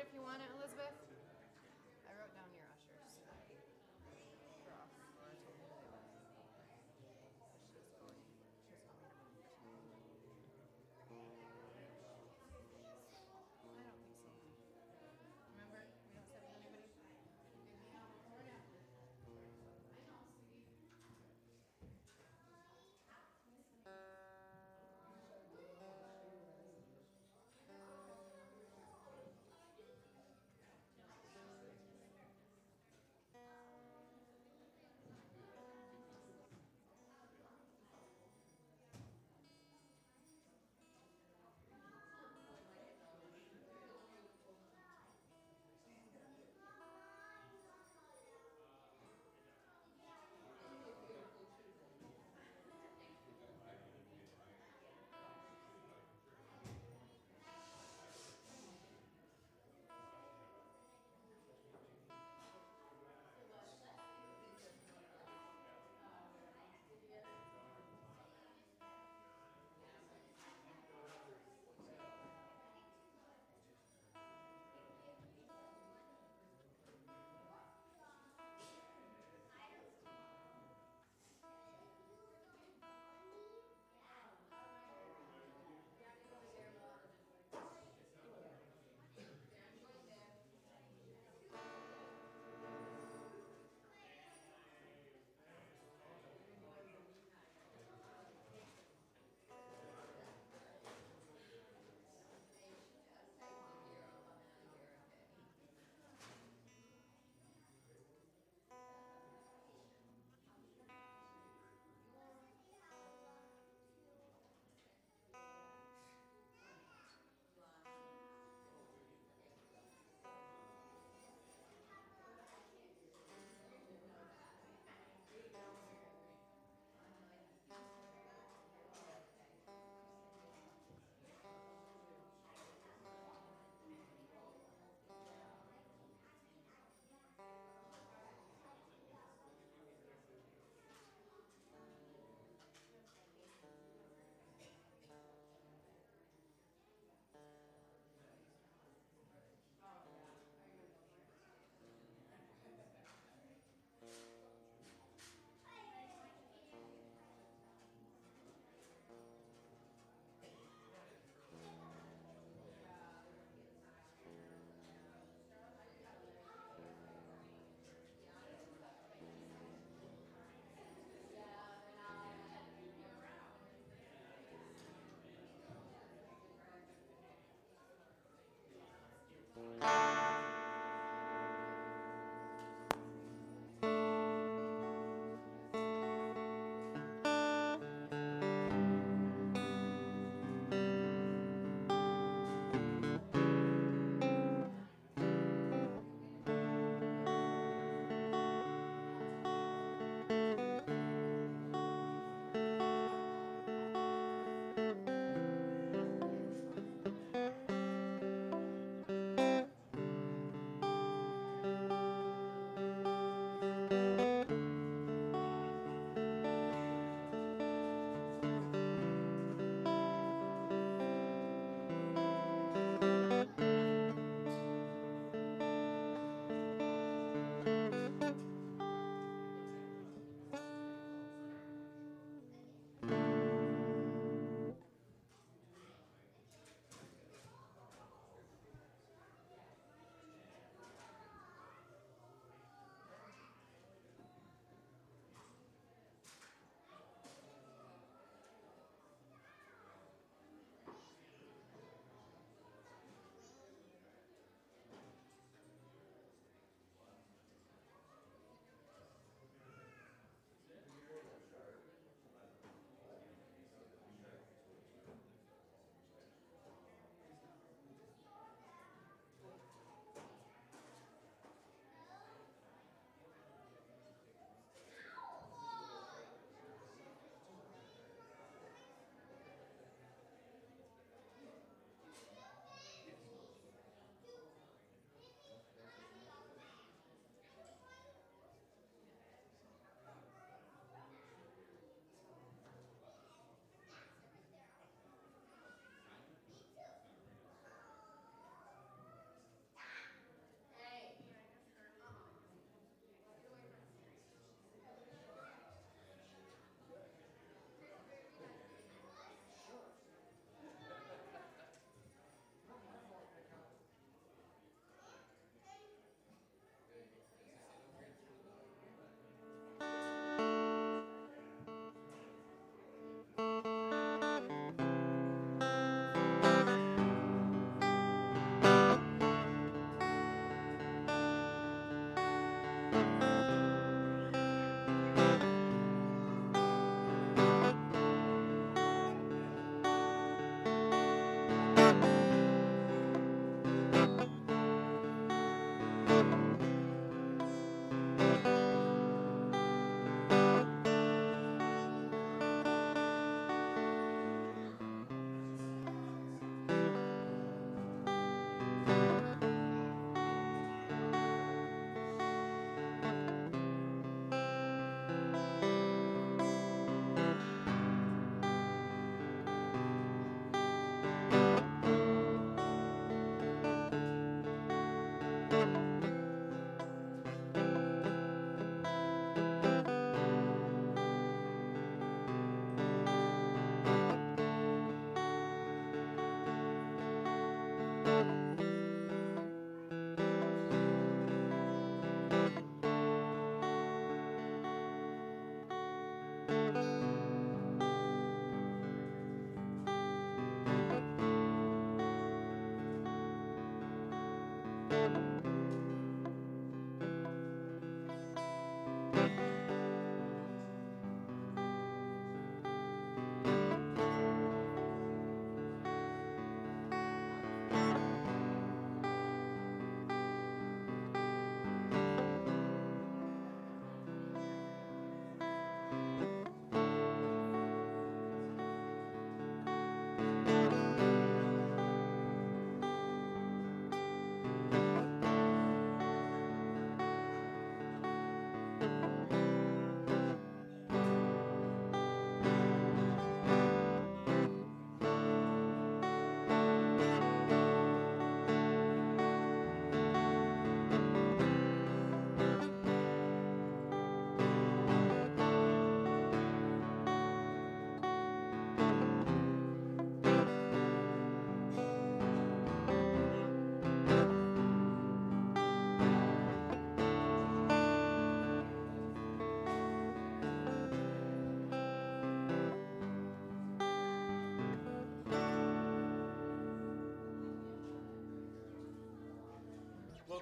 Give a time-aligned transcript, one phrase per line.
[0.00, 1.05] if you want it, Elizabeth.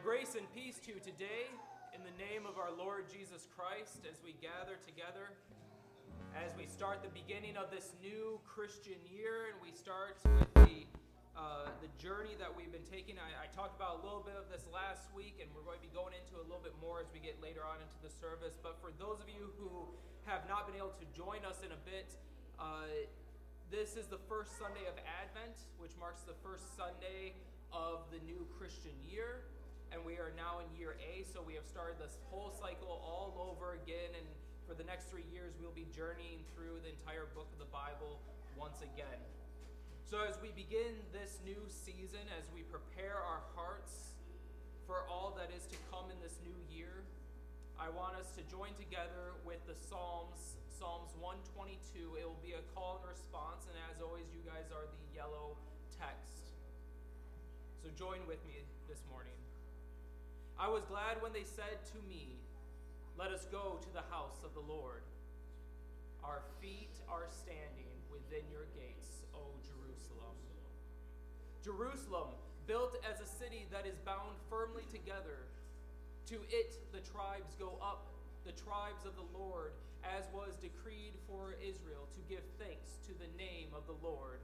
[0.04, 1.48] Grace and peace to you today
[1.96, 5.32] in the name of our Lord Jesus Christ as we gather together,
[6.36, 10.84] as we start the beginning of this new Christian year, and we start with the,
[11.32, 13.16] uh, the journey that we've been taking.
[13.16, 15.86] I, I talked about a little bit of this last week, and we're going to
[15.88, 18.60] be going into a little bit more as we get later on into the service.
[18.60, 19.88] But for those of you who
[20.28, 22.12] have not been able to join us in a bit,
[22.60, 23.08] uh,
[23.72, 27.32] this is the first Sunday of Advent, which marks the first Sunday
[27.72, 29.48] of the new Christian year
[29.92, 33.34] and we are now in year A, so we have started this whole cycle all
[33.50, 34.14] over again.
[34.16, 34.26] And
[34.66, 38.20] for the next three years, we'll be journeying through the entire book of the Bible
[38.56, 39.20] once again.
[40.04, 44.14] So, as we begin this new season, as we prepare our hearts
[44.86, 47.02] for all that is to come in this new year,
[47.80, 52.20] I want us to join together with the Psalms, Psalms 122.
[52.20, 55.56] It will be a call and response, and as always, you guys are the yellow
[55.96, 56.52] text.
[57.80, 59.43] So, join with me this morning.
[60.58, 62.38] I was glad when they said to me,
[63.18, 65.02] Let us go to the house of the Lord.
[66.22, 70.38] Our feet are standing within your gates, O Jerusalem.
[71.60, 75.50] Jerusalem, built as a city that is bound firmly together.
[76.30, 78.14] To it the tribes go up,
[78.46, 79.74] the tribes of the Lord,
[80.06, 84.40] as was decreed for Israel, to give thanks to the name of the Lord.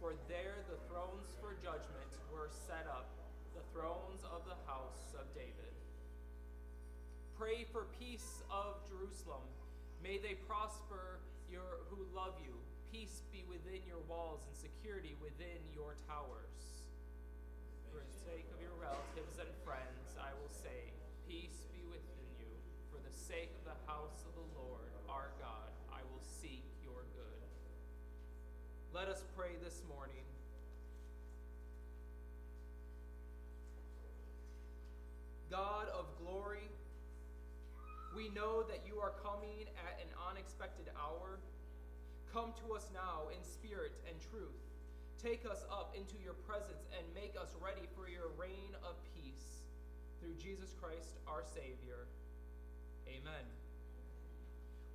[0.00, 3.25] For there the thrones for judgment were set up
[3.56, 5.72] the thrones of the house of David.
[7.40, 9.44] Pray for peace of Jerusalem.
[10.04, 12.52] May they prosper your, who love you.
[12.92, 16.84] Peace be within your walls and security within your towers.
[17.88, 20.92] For the sake of your relatives and friends, I will say,
[21.24, 22.52] Peace be within you.
[22.92, 27.08] For the sake of the house of the Lord our God, I will seek your
[27.16, 27.40] good.
[28.92, 30.35] Let us pray this morning.
[35.50, 36.68] God of glory,
[38.14, 41.38] we know that you are coming at an unexpected hour.
[42.32, 44.56] Come to us now in spirit and truth.
[45.22, 49.64] Take us up into your presence and make us ready for your reign of peace.
[50.20, 52.08] Through Jesus Christ our Savior.
[53.06, 53.46] Amen.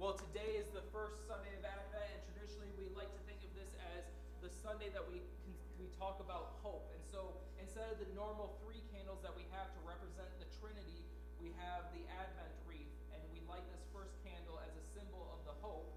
[0.01, 3.53] Well, today is the first Sunday of Advent, and traditionally we like to think of
[3.53, 4.01] this as
[4.41, 5.21] the Sunday that we,
[5.81, 6.93] we talk about hope.
[6.93, 11.01] And so instead of the normal three candles that we have to represent the Trinity,
[11.41, 15.41] we have the Advent wreath, and we light this first candle as a symbol of
[15.49, 15.89] the hope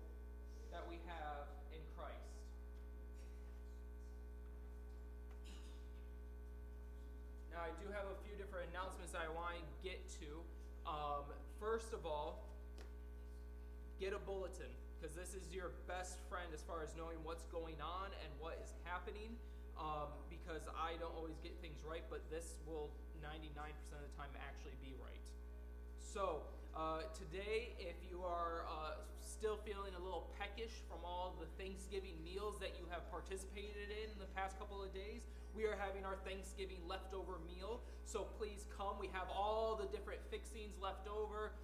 [0.73, 2.33] that we have in Christ.
[7.53, 10.41] Now, I do have a few different announcements I want to get to.
[10.89, 11.29] Um,
[11.61, 12.49] first of all,
[14.01, 17.77] get a bulletin because this is your best friend as far as knowing what's going
[17.85, 19.37] on and what is happening
[19.79, 22.91] um, because I don't always get things right, but this will
[23.25, 23.49] 99%
[23.97, 25.25] of the time actually be right.
[25.99, 31.47] So, uh, today, if you are uh, still feeling a little peckish from all the
[31.55, 35.23] Thanksgiving meals that you have participated in in the past couple of days,
[35.55, 37.79] we are having our Thanksgiving leftover meal.
[38.05, 38.99] So please come.
[38.99, 41.55] We have all the different fixings left over.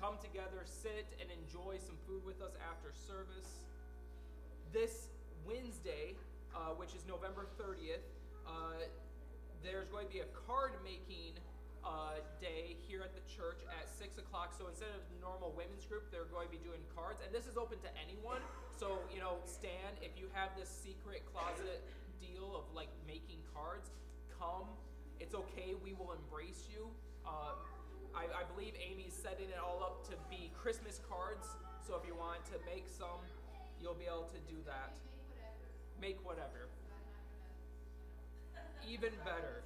[0.00, 3.62] Come together, sit, and enjoy some food with us after service.
[4.72, 5.12] This
[5.44, 6.16] Wednesday,
[6.54, 8.04] uh, which is November 30th,
[8.46, 8.84] uh,
[9.62, 11.38] there's going to be a card making
[11.82, 14.54] uh, day here at the church at 6 o'clock.
[14.54, 17.22] So instead of normal women's group, they're going to be doing cards.
[17.22, 18.42] And this is open to anyone.
[18.74, 21.82] So, you know, Stan, if you have this secret closet
[22.22, 23.90] deal of like making cards,
[24.38, 24.66] come.
[25.18, 25.74] It's okay.
[25.78, 26.90] We will embrace you.
[27.22, 27.54] Uh,
[28.14, 31.46] I, I believe Amy's setting it all up to be Christmas cards.
[31.86, 33.22] So if you want to make some,
[33.80, 34.98] you'll be able to do that.
[36.02, 36.66] Make whatever.
[38.82, 39.62] Even better.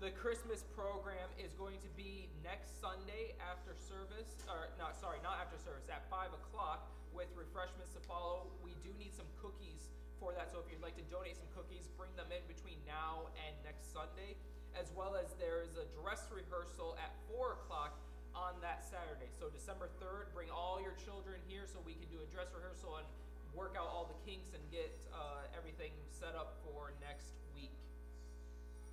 [0.00, 5.36] The Christmas program is going to be next Sunday after service, or not, sorry, not
[5.36, 8.48] after service, at 5 o'clock with refreshments to follow.
[8.64, 11.92] We do need some cookies for that, so if you'd like to donate some cookies,
[12.00, 14.40] bring them in between now and next Sunday.
[14.72, 18.00] As well as there is a dress rehearsal at 4 o'clock
[18.34, 19.28] on that Saturday.
[19.34, 23.02] So December 3rd, bring all your children here so we can do a dress rehearsal
[23.02, 23.06] and
[23.54, 27.74] work out all the kinks and get uh, everything set up for next week.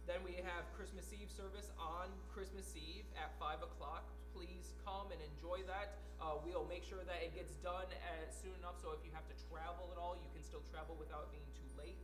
[0.10, 4.08] Then we have Christmas Eve service on Christmas Eve at 5 o'clock.
[4.32, 6.00] Please come and enjoy that.
[6.18, 7.86] Uh, we'll make sure that it gets done
[8.18, 10.98] as soon enough so if you have to travel at all, you can still travel
[10.98, 12.00] without being too late.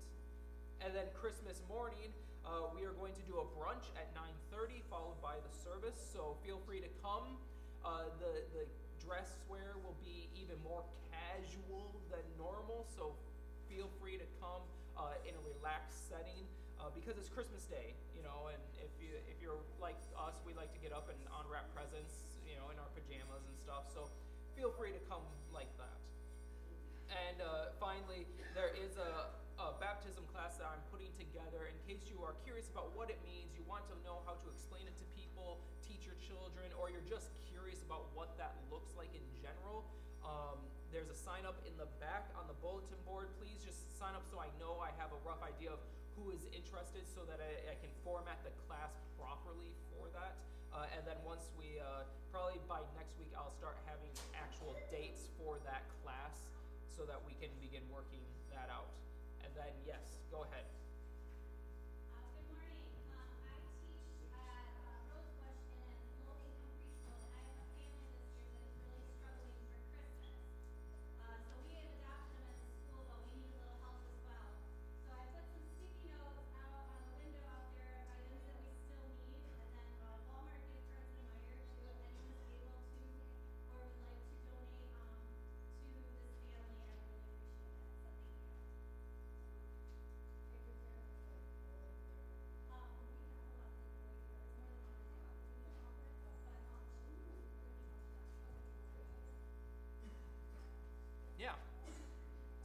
[0.83, 4.11] And then Christmas morning, uh, we are going to do a brunch at
[4.51, 5.95] 9:30, followed by the service.
[5.95, 7.39] So feel free to come.
[7.83, 8.63] Uh, the the
[9.03, 13.15] dress wear will be even more casual than normal, so
[13.67, 14.63] feel free to come
[14.95, 16.47] uh, in a relaxed setting
[16.79, 18.51] uh, because it's Christmas Day, you know.
[18.51, 22.27] And if you if you're like us, we like to get up and unwrap presents,
[22.47, 23.87] you know, in our pajamas and stuff.
[23.91, 24.07] So
[24.55, 25.97] feel free to come like that.
[27.11, 28.25] And uh, finally,
[28.55, 32.67] there is a a baptism class that I'm putting together in case you are curious
[32.67, 36.03] about what it means, you want to know how to explain it to people, teach
[36.03, 39.87] your children, or you're just curious about what that looks like in general.
[40.19, 40.59] Um,
[40.91, 43.31] there's a sign up in the back on the bulletin board.
[43.39, 45.79] Please just sign up so I know I have a rough idea of
[46.19, 50.43] who is interested so that I, I can format the class properly for that.
[50.75, 52.03] Uh, and then once we, uh,
[52.35, 56.51] probably by next week, I'll start having actual dates for that class
[56.91, 58.21] so that we can begin working
[58.51, 58.91] that out.
[59.55, 60.65] Then, yes, go ahead.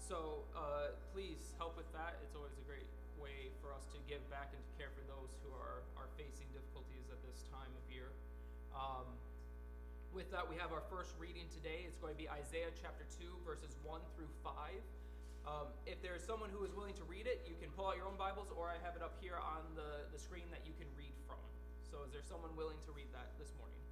[0.08, 2.16] So uh, please help with that.
[2.24, 2.88] It's always a great
[3.20, 6.48] way for us to give back and to care for those who are, are facing
[6.48, 8.08] difficulties at this time of year.
[8.72, 9.04] Um,
[10.16, 11.84] with that, we have our first reading today.
[11.84, 14.56] It's going to be Isaiah chapter 2, verses 1 through 5.
[15.44, 18.08] Um, if there's someone who is willing to read it, you can pull out your
[18.08, 20.88] own Bibles, or I have it up here on the, the screen that you can
[20.96, 21.40] read from.
[21.84, 23.87] So, is there someone willing to read that this morning?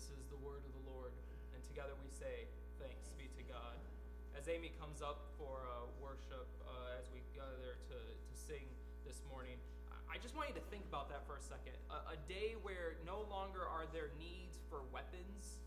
[0.00, 1.12] This is the word of the Lord,
[1.52, 2.48] and together we say,
[2.80, 3.76] Thanks be to God.
[4.32, 8.64] As Amy comes up for uh, worship, uh, as we gather to, to sing
[9.04, 9.60] this morning,
[10.08, 11.76] I- just want you to think about that for a second.
[11.92, 15.60] A, a day where no longer are there needs for weapons,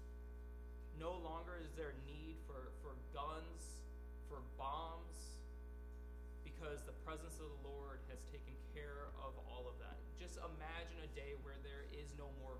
[0.98, 3.86] no longer is there need for, for guns,
[4.26, 5.38] for bombs,
[6.42, 10.02] because the presence of the Lord has taken care of all of that.
[10.18, 12.58] Just imagine a day where there is no more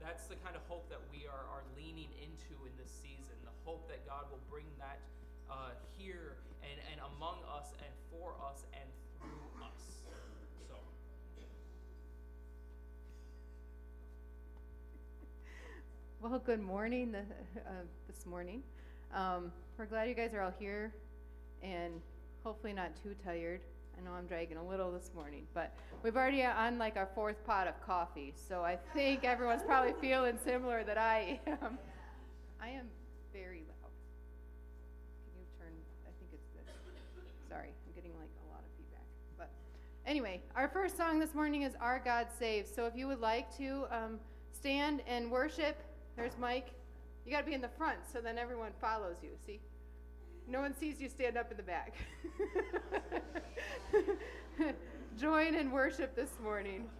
[0.00, 3.36] that's the kind of hope that we are, are leaning into in this season.
[3.44, 4.98] The hope that God will bring that
[5.52, 8.88] uh, here and, and among us and for us and
[9.20, 10.00] through us.
[10.68, 10.74] So.
[16.20, 17.70] Well, good morning uh,
[18.06, 18.62] this morning.
[19.14, 20.92] Um, we're glad you guys are all here
[21.62, 22.00] and
[22.44, 23.60] hopefully not too tired.
[23.98, 27.44] I know I'm dragging a little this morning, but we've already on like our fourth
[27.44, 31.78] pot of coffee, so I think everyone's probably feeling similar that I am.
[32.60, 32.86] I am
[33.32, 33.92] very loud.
[35.24, 35.72] Can you turn?
[36.06, 36.74] I think it's this.
[37.48, 39.04] Sorry, I'm getting like a lot of feedback.
[39.36, 39.50] But
[40.06, 42.74] anyway, our first song this morning is Our God Saves.
[42.74, 44.18] So if you would like to um,
[44.52, 45.76] stand and worship,
[46.16, 46.68] there's Mike.
[47.24, 49.30] You got to be in the front so then everyone follows you.
[49.46, 49.60] See?
[50.50, 51.94] No one sees you stand up in the back.
[55.16, 56.90] Join in worship this morning.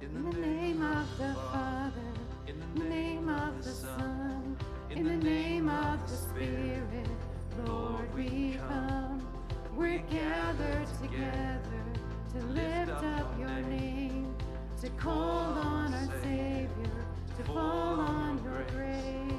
[0.00, 1.92] In the name of the Father,
[2.46, 4.56] in the name of the Son,
[4.88, 7.06] in the name of the Spirit,
[7.66, 9.20] Lord, we come.
[9.74, 11.88] We're gathered together
[12.32, 14.34] to lift up your name,
[14.82, 16.68] to call on our Savior,
[17.36, 19.32] to fall on your grace.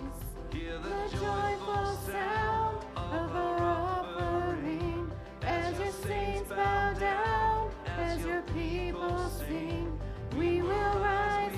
[0.51, 5.09] Hear The joyful sound of our offering
[5.43, 9.97] as your saints bow down, as your people sing.
[10.37, 11.57] We will rise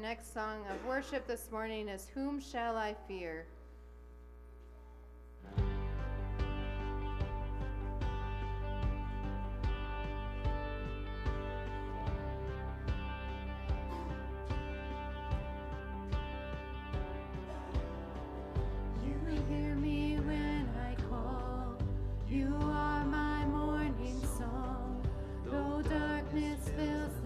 [0.00, 3.44] next song of worship this morning is Whom Shall I Fear?
[19.04, 21.76] You hear me when I call.
[22.26, 25.02] You are my morning song.
[25.44, 27.19] Though darkness fills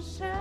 [0.00, 0.37] shine.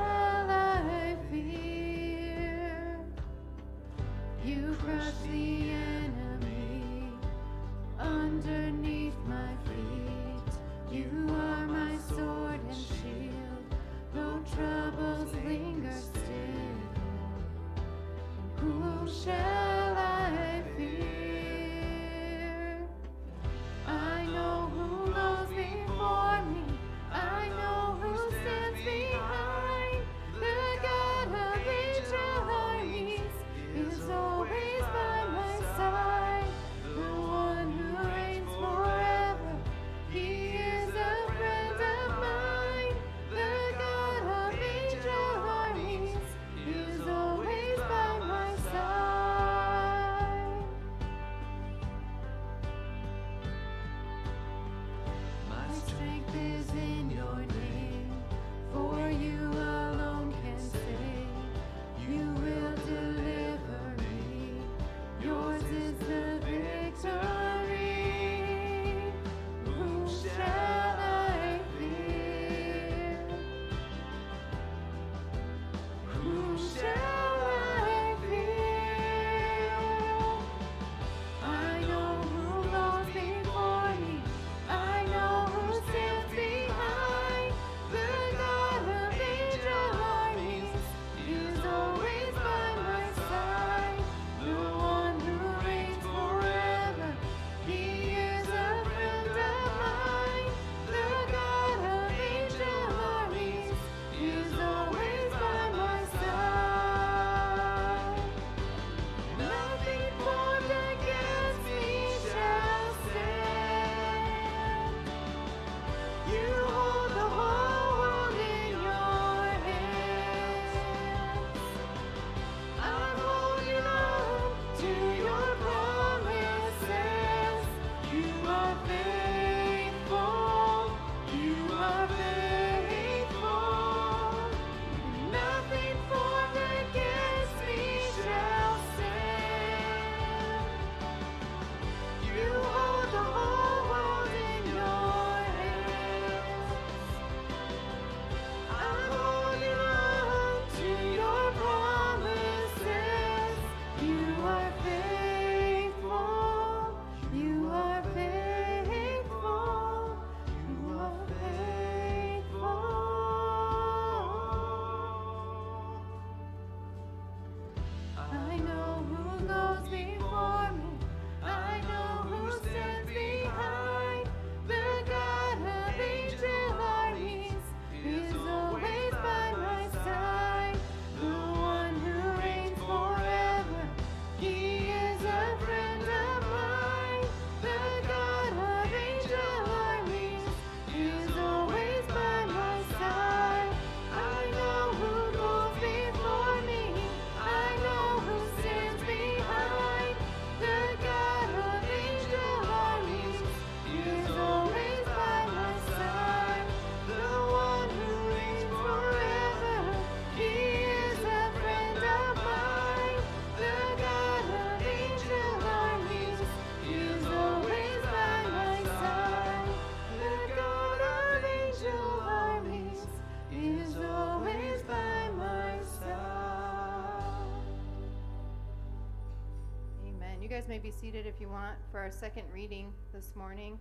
[231.08, 233.80] seated if you want for our second reading this morning.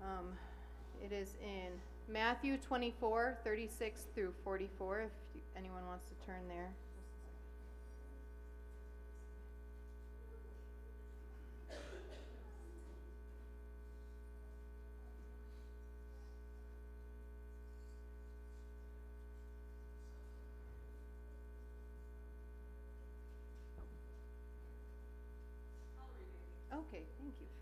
[0.00, 0.28] Um,
[1.04, 1.68] it is in
[2.10, 6.70] Matthew 24, 36 through 44, if anyone wants to turn there.
[26.88, 27.57] Okay, thank you.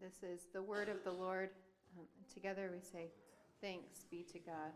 [0.00, 1.50] This is the word of the Lord.
[1.98, 3.10] Um, together we say,
[3.60, 4.72] Thanks be to God.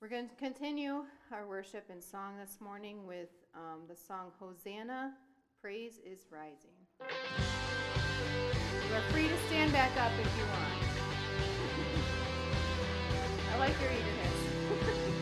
[0.00, 5.14] We're going to continue our worship and song this morning with um, the song Hosanna,
[5.60, 6.76] Praise is Rising.
[7.00, 10.72] You are free to stand back up if you want.
[13.52, 15.10] I like your eagerness.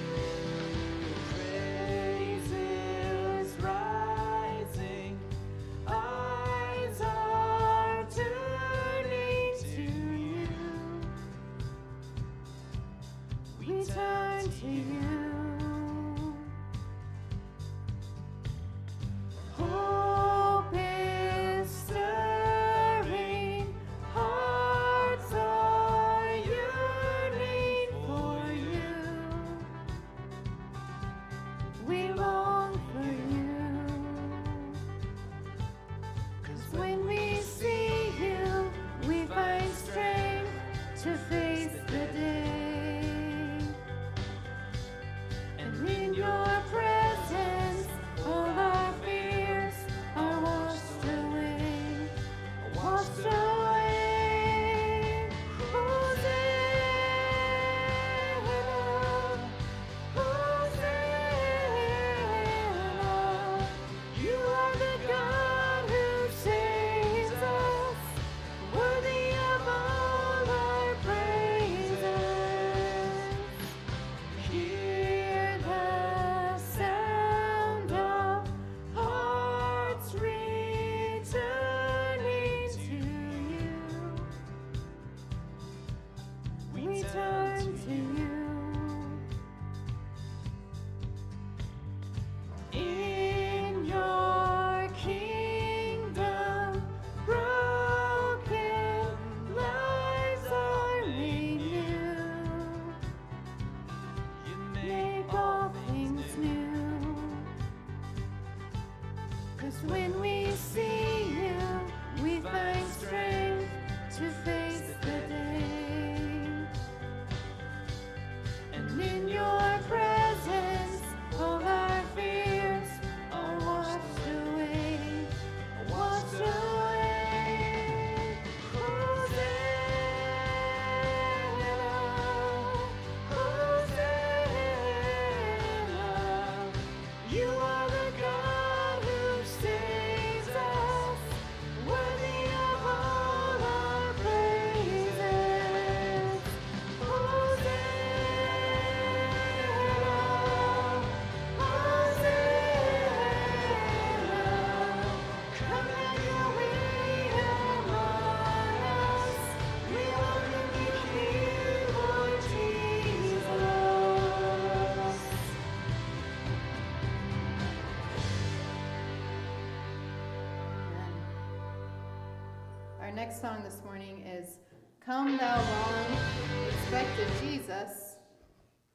[173.13, 174.57] Our next song this morning is
[175.05, 176.19] Come Thou Long
[176.67, 178.17] Expected Jesus.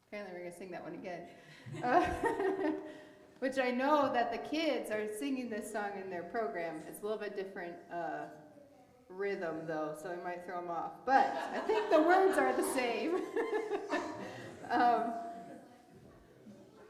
[0.08, 1.22] Apparently, we're going to sing that one again.
[1.84, 2.04] Uh,
[3.40, 6.78] which I know that the kids are singing this song in their program.
[6.88, 8.26] It's a little bit different uh,
[9.08, 10.94] rhythm, though, so it might throw them off.
[11.06, 13.18] But I think the words are the same.
[14.72, 15.14] um,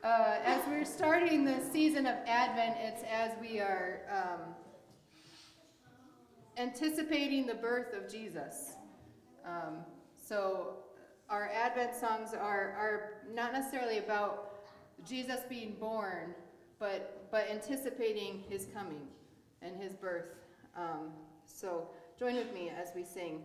[0.02, 4.04] uh, as we're starting the season of Advent, it's as we are.
[4.10, 4.56] Um,
[6.58, 8.74] anticipating the birth of Jesus.
[9.45, 9.78] Um,
[10.16, 10.78] so
[11.30, 14.53] our Advent songs are, are not necessarily about
[15.05, 16.34] Jesus being born,
[16.80, 19.08] but, but anticipating his coming
[19.62, 20.36] and his birth.
[20.76, 21.12] Um,
[21.45, 23.41] so join with me as we sing.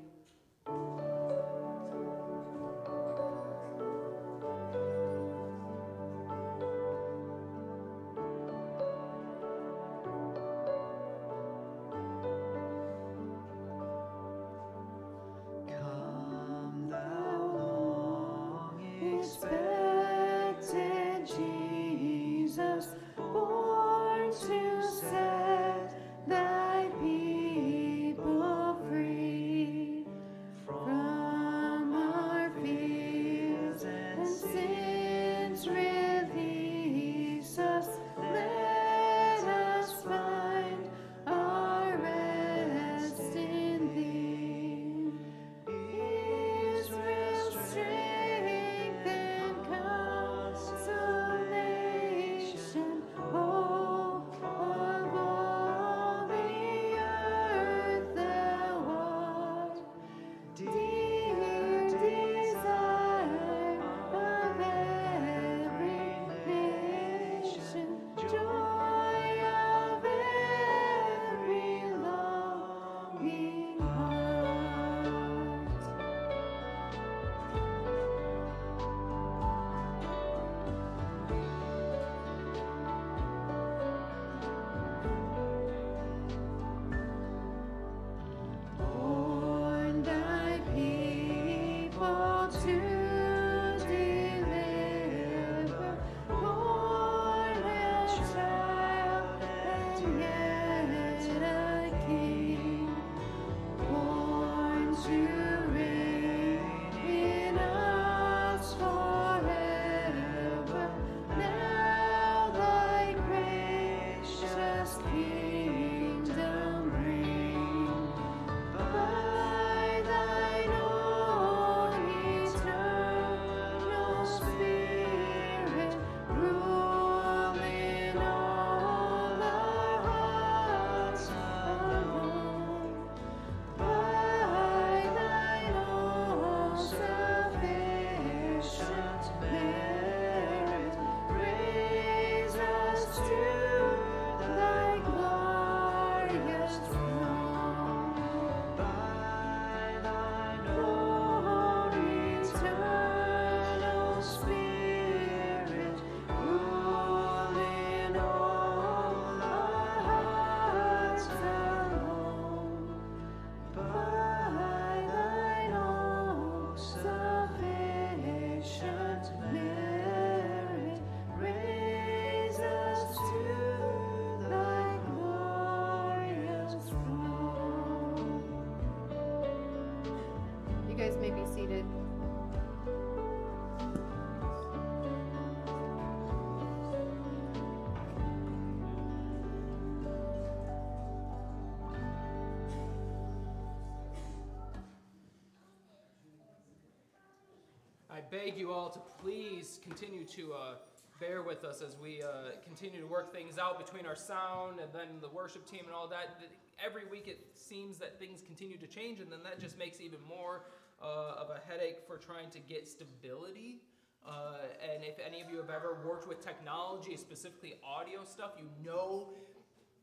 [198.33, 200.75] Beg you all to please continue to uh,
[201.21, 204.89] bear with us as we uh, continue to work things out between our sound and
[204.95, 206.41] then the worship team and all that.
[206.83, 210.19] Every week it seems that things continue to change, and then that just makes even
[210.27, 210.63] more
[211.03, 213.83] uh, of a headache for trying to get stability.
[214.27, 218.65] Uh, and if any of you have ever worked with technology, specifically audio stuff, you
[218.83, 219.35] know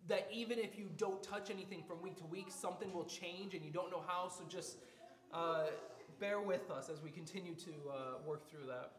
[0.07, 3.65] that even if you don't touch anything from week to week, something will change and
[3.65, 4.29] you don't know how.
[4.29, 4.77] So just
[5.33, 5.63] uh,
[6.19, 7.93] bear with us as we continue to uh,
[8.27, 8.91] work through that.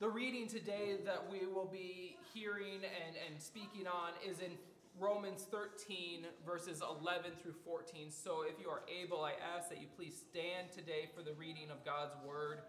[0.00, 4.52] The reading today that we will be hearing and, and speaking on is in
[4.98, 8.10] Romans 13, verses 11 through 14.
[8.10, 11.70] So if you are able, I ask that you please stand today for the reading
[11.70, 12.62] of God's word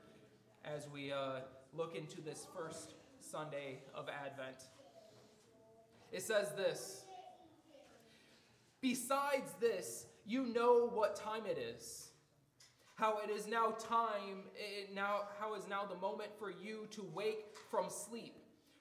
[0.64, 1.40] as we uh,
[1.74, 4.58] look into this first Sunday of Advent.
[6.12, 7.06] It says this
[8.80, 12.09] Besides this, you know what time it is.
[13.00, 17.02] How it is now time, it now how is now the moment for you to
[17.14, 18.36] wake from sleep.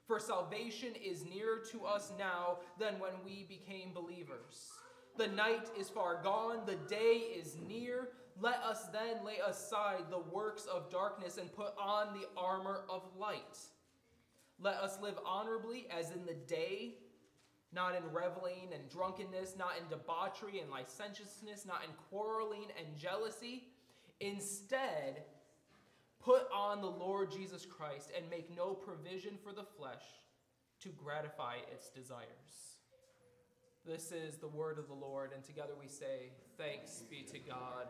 [0.09, 4.73] For salvation is nearer to us now than when we became believers.
[5.19, 8.09] The night is far gone, the day is near.
[8.41, 13.03] Let us then lay aside the works of darkness and put on the armor of
[13.17, 13.59] light.
[14.59, 16.95] Let us live honorably as in the day
[17.73, 23.65] not in reveling and drunkenness, not in debauchery and licentiousness, not in quarreling and jealousy.
[24.21, 25.23] Instead,
[26.21, 30.03] put on the Lord Jesus Christ and make no provision for the flesh
[30.81, 32.77] to gratify its desires.
[33.87, 37.87] This is the word of the Lord, and together we say, Thanks be to God.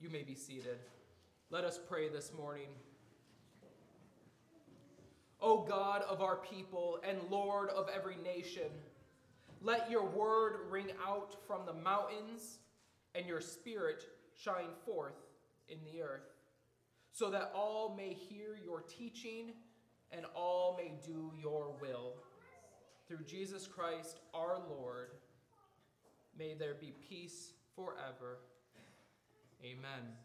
[0.00, 0.78] You may be seated.
[1.50, 2.68] Let us pray this morning.
[5.40, 8.70] O God of our people and Lord of every nation,
[9.60, 12.58] let your word ring out from the mountains
[13.14, 14.04] and your spirit
[14.34, 15.18] shine forth
[15.72, 16.28] in the earth,
[17.12, 19.52] so that all may hear your teaching
[20.10, 22.14] and all may do your will.
[23.08, 25.10] Through Jesus Christ our Lord,
[26.38, 28.38] may there be peace forever.
[29.64, 30.16] Amen.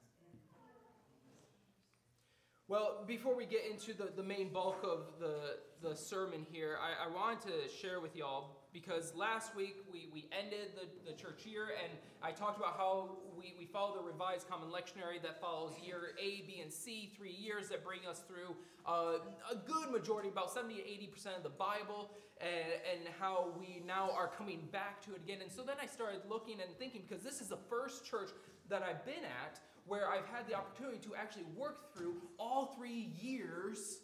[2.68, 7.08] Well, before we get into the, the main bulk of the, the sermon here, I,
[7.08, 11.48] I wanted to share with y'all because last week we, we ended the, the church
[11.48, 15.74] year and I talked about how we, we follow the revised common lectionary that follows
[15.84, 18.56] year A, B, and C, three years that bring us through
[18.86, 19.18] uh,
[19.52, 24.12] a good majority, about 70 to 80% of the Bible, and, and how we now
[24.16, 25.40] are coming back to it again.
[25.42, 28.30] And so then I started looking and thinking because this is the first church
[28.70, 33.10] that I've been at where I've had the opportunity to actually work through all three
[33.20, 34.02] years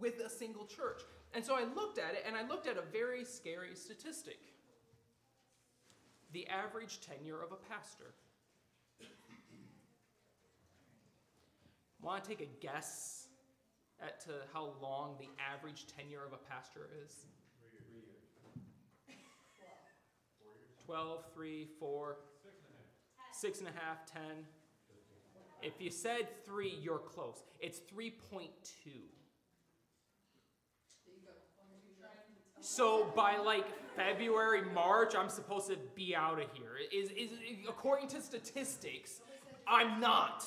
[0.00, 1.02] with a single church.
[1.34, 4.38] And so I looked at it and I looked at a very scary statistic
[6.32, 8.12] the average tenure of a pastor.
[12.02, 13.28] Want to take a guess
[14.00, 17.26] at to how long the average tenure of a pastor is?
[20.84, 22.16] 12, 3, 4,
[23.32, 24.22] six and a half, 10.
[25.62, 27.42] If you said 3, you're close.
[27.60, 28.48] It's 3.2.
[32.68, 33.64] So by like
[33.96, 36.76] February, March, I'm supposed to be out of here.
[36.92, 37.30] Is, is
[37.66, 39.22] according to statistics,
[39.66, 40.44] I'm not.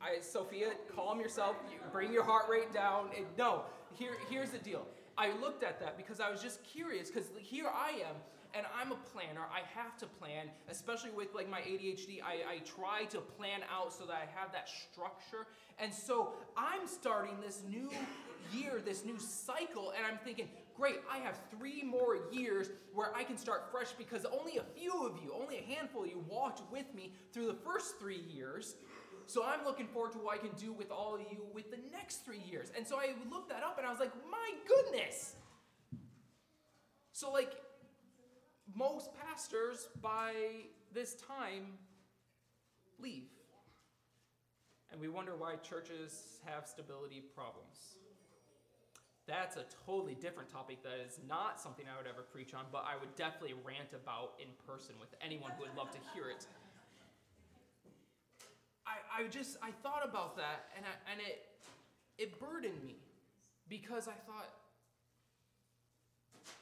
[0.00, 1.56] I, Sophia, calm yourself.
[1.90, 3.08] Bring your heart rate down.
[3.36, 3.62] No,
[3.94, 4.86] here, here's the deal.
[5.18, 7.10] I looked at that because I was just curious.
[7.10, 8.14] Because here I am,
[8.54, 9.42] and I'm a planner.
[9.52, 12.22] I have to plan, especially with like my ADHD.
[12.22, 15.48] I, I try to plan out so that I have that structure.
[15.80, 17.90] And so I'm starting this new
[18.54, 23.24] year, this new cycle, and I'm thinking, great, I have three more years where I
[23.24, 26.62] can start fresh because only a few of you, only a handful of you walked
[26.70, 28.76] with me through the first three years.
[29.26, 31.78] So I'm looking forward to what I can do with all of you with the
[31.92, 32.70] next three years.
[32.76, 35.34] And so I looked that up and I was like, my goodness.
[37.12, 37.54] So, like,
[38.74, 40.32] most pastors by
[40.92, 41.78] this time
[43.00, 43.30] leave.
[44.92, 47.96] And we wonder why churches have stability problems.
[49.26, 52.86] That's a totally different topic that is not something I would ever preach on, but
[52.86, 56.46] I would definitely rant about in person with anyone who would love to hear it.
[58.86, 61.42] I, I just I thought about that and I, and it
[62.18, 62.96] it burdened me
[63.68, 64.46] because I thought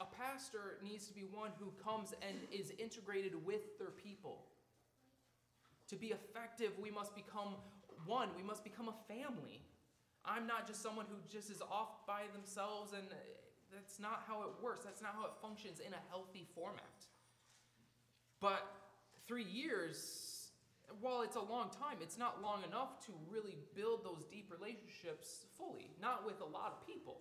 [0.01, 4.45] a pastor needs to be one who comes and is integrated with their people.
[5.89, 7.55] To be effective, we must become
[8.05, 9.61] one, we must become a family.
[10.27, 13.07] I'm not just someone who just is off by themselves, and
[13.73, 14.83] that's not how it works.
[14.83, 17.05] That's not how it functions in a healthy format.
[18.39, 18.65] But
[19.27, 20.35] three years
[21.01, 25.45] while it's a long time, it's not long enough to really build those deep relationships
[25.57, 27.17] fully, not with a lot of people.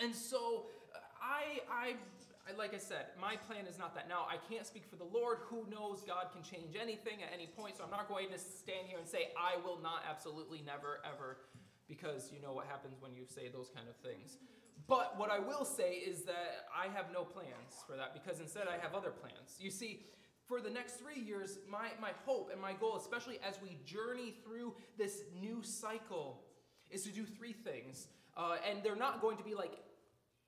[0.00, 1.94] And so, uh, I, I,
[2.56, 4.08] like I said, my plan is not that.
[4.08, 5.38] Now, I can't speak for the Lord.
[5.50, 6.02] Who knows?
[6.06, 7.76] God can change anything at any point.
[7.76, 11.38] So I'm not going to stand here and say, I will not, absolutely never, ever,
[11.88, 14.38] because you know what happens when you say those kind of things.
[14.86, 18.68] But what I will say is that I have no plans for that because instead
[18.68, 19.56] I have other plans.
[19.58, 20.06] You see,
[20.46, 24.34] for the next three years, my, my hope and my goal, especially as we journey
[24.44, 26.44] through this new cycle,
[26.90, 28.08] is to do three things.
[28.34, 29.72] Uh, and they're not going to be like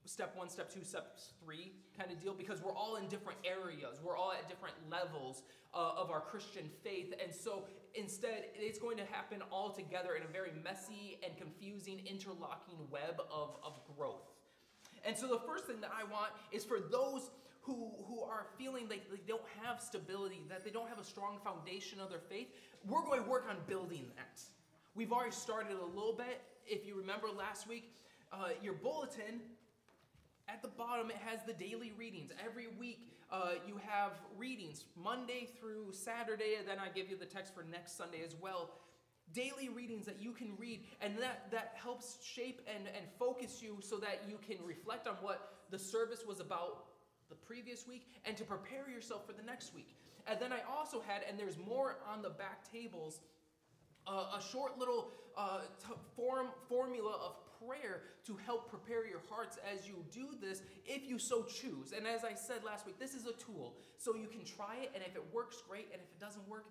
[0.04, 3.98] step one, step two, step three kind of deal because we're all in different areas.
[4.02, 5.42] We're all at different levels
[5.74, 7.14] uh, of our Christian faith.
[7.22, 12.00] And so instead, it's going to happen all together in a very messy and confusing,
[12.06, 14.32] interlocking web of, of growth.
[15.04, 17.30] And so the first thing that I want is for those
[17.62, 21.38] who, who are feeling like they don't have stability, that they don't have a strong
[21.44, 22.48] foundation of their faith,
[22.86, 24.40] we're going to work on building that.
[24.94, 26.40] We've already started a little bit.
[26.66, 27.92] If you remember last week,
[28.32, 29.40] uh, your bulletin
[30.52, 32.30] at the bottom, it has the daily readings.
[32.44, 37.26] Every week, uh, you have readings Monday through Saturday, and then I give you the
[37.26, 38.70] text for next Sunday as well.
[39.32, 43.78] Daily readings that you can read, and that, that helps shape and, and focus you
[43.80, 46.86] so that you can reflect on what the service was about
[47.28, 49.94] the previous week and to prepare yourself for the next week.
[50.26, 53.20] And then I also had, and there's more on the back tables,
[54.06, 57.36] uh, a short little uh, t- form formula of
[57.66, 61.92] prayer to help prepare your hearts as you do this, if you so choose.
[61.96, 64.90] And as I said last week, this is a tool, so you can try it,
[64.94, 66.66] and if it works, great, and if it doesn't work,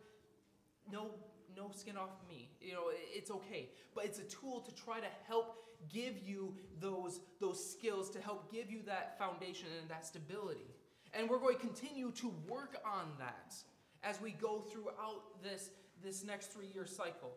[0.91, 1.11] no,
[1.55, 2.49] no skin off me.
[2.61, 3.69] You know, it's okay.
[3.93, 5.57] But it's a tool to try to help
[5.91, 10.67] give you those those skills, to help give you that foundation and that stability.
[11.13, 13.55] And we're going to continue to work on that
[14.03, 15.69] as we go throughout this
[16.03, 17.31] this next three year cycle.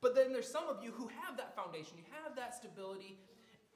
[0.00, 3.18] But then there's some of you who have that foundation, you have that stability,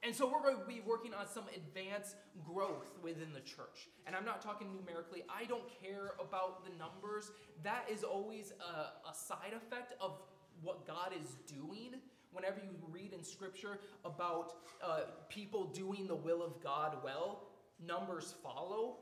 [0.01, 2.15] and so we're going to be working on some advanced
[2.45, 3.89] growth within the church.
[4.07, 7.31] And I'm not talking numerically, I don't care about the numbers.
[7.63, 10.21] That is always a, a side effect of
[10.61, 11.95] what God is doing.
[12.31, 14.53] Whenever you read in scripture about
[14.83, 17.47] uh, people doing the will of God well,
[17.85, 18.97] numbers follow.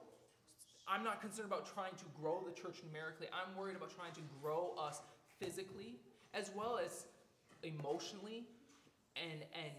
[0.88, 3.28] I'm not concerned about trying to grow the church numerically.
[3.34, 5.02] I'm worried about trying to grow us
[5.40, 5.98] physically
[6.34, 7.06] as well as
[7.64, 8.46] emotionally
[9.16, 9.74] and and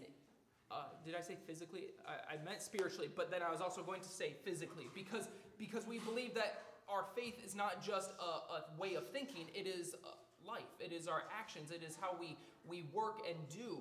[0.71, 1.85] uh, did I say physically?
[2.07, 5.27] I, I meant spiritually, but then I was also going to say physically because
[5.57, 9.65] because we believe that our faith is not just a, a way of thinking; it
[9.65, 10.09] is uh,
[10.47, 10.69] life.
[10.79, 11.71] It is our actions.
[11.71, 12.37] It is how we
[12.67, 13.79] we work and do.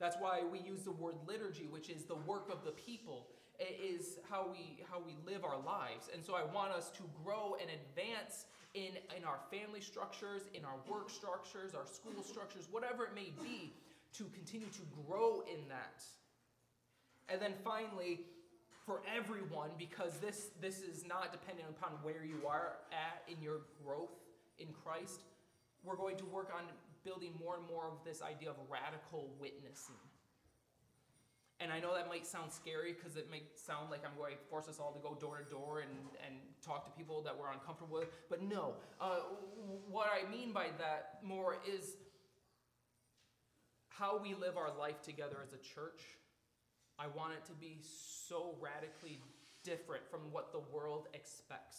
[0.00, 3.28] That's why we use the word liturgy, which is the work of the people.
[3.60, 6.08] It is how we how we live our lives.
[6.12, 10.64] And so I want us to grow and advance in in our family structures, in
[10.64, 13.72] our work structures, our school structures, whatever it may be,
[14.12, 16.02] to continue to grow in that.
[17.28, 18.20] And then finally,
[18.84, 23.60] for everyone, because this, this is not dependent upon where you are at in your
[23.82, 24.12] growth
[24.58, 25.22] in Christ,
[25.82, 26.64] we're going to work on
[27.04, 29.96] building more and more of this idea of radical witnessing.
[31.60, 34.42] And I know that might sound scary because it might sound like I'm going to
[34.50, 35.90] force us all to go door to door and,
[36.26, 38.08] and talk to people that we're uncomfortable with.
[38.28, 39.20] But no, uh,
[39.88, 41.94] what I mean by that more is
[43.88, 46.02] how we live our life together as a church
[46.98, 49.20] I want it to be so radically
[49.64, 51.78] different from what the world expects.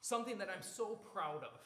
[0.00, 1.60] Something that I'm so proud of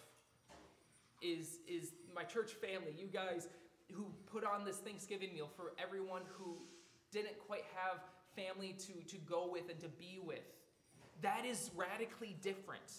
[1.20, 3.46] is, is my church family, you guys
[3.94, 6.56] who put on this Thanksgiving meal for everyone who
[7.10, 8.00] didn't quite have
[8.36, 10.40] family to, to go with and to be with.
[11.20, 12.90] That is radically different.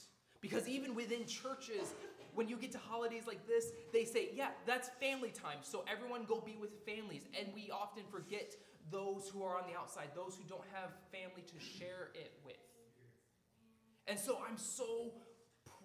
[0.41, 1.93] Because even within churches,
[2.35, 5.59] when you get to holidays like this, they say, yeah, that's family time.
[5.61, 7.23] So everyone go be with families.
[7.37, 8.55] And we often forget
[8.91, 12.55] those who are on the outside, those who don't have family to share it with.
[14.07, 15.13] And so I'm so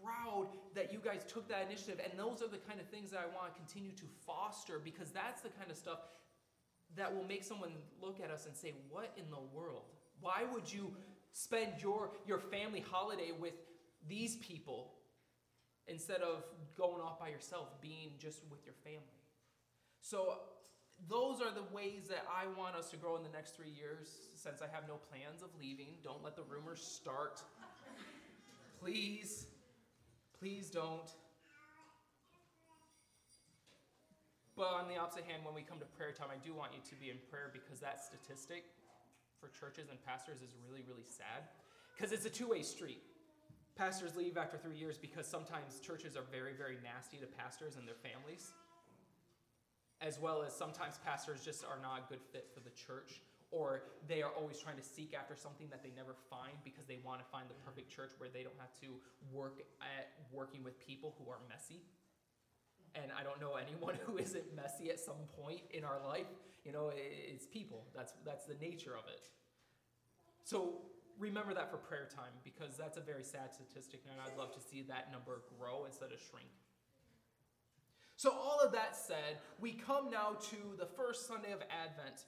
[0.02, 2.00] proud that you guys took that initiative.
[2.02, 5.10] And those are the kind of things that I want to continue to foster because
[5.10, 5.98] that's the kind of stuff
[6.96, 9.84] that will make someone look at us and say, What in the world?
[10.20, 10.92] Why would you
[11.32, 13.54] spend your, your family holiday with
[14.08, 14.92] these people
[15.86, 16.44] instead of
[16.76, 19.18] going off by yourself, being just with your family?
[20.00, 20.38] So
[21.06, 24.08] those are the ways that I want us to grow in the next three years
[24.34, 25.98] since I have no plans of leaving.
[26.02, 27.42] Don't let the rumors start.
[28.80, 29.46] Please,
[30.38, 31.10] please don't.
[34.56, 36.80] But on the opposite hand, when we come to prayer time, I do want you
[36.90, 38.64] to be in prayer because that statistic
[39.38, 41.46] for churches and pastors is really, really sad.
[41.94, 43.02] Because it's a two way street.
[43.76, 47.86] Pastors leave after three years because sometimes churches are very, very nasty to pastors and
[47.86, 48.50] their families,
[50.00, 53.82] as well as sometimes pastors just are not a good fit for the church, or
[54.06, 57.20] they are always trying to seek after something that they never find because they want
[57.20, 58.02] to find the perfect mm-hmm.
[58.02, 59.00] church where they don't have to
[59.32, 61.80] work at working with people who are messy.
[62.94, 66.28] And I don't know anyone who isn't messy at some point in our life.
[66.64, 67.84] You know, it's people.
[67.94, 69.28] That's that's the nature of it.
[70.44, 70.82] So
[71.18, 74.60] remember that for prayer time because that's a very sad statistic, and I'd love to
[74.60, 76.48] see that number grow instead of shrink.
[78.16, 82.24] So, all of that said, we come now to the first Sunday of Advent.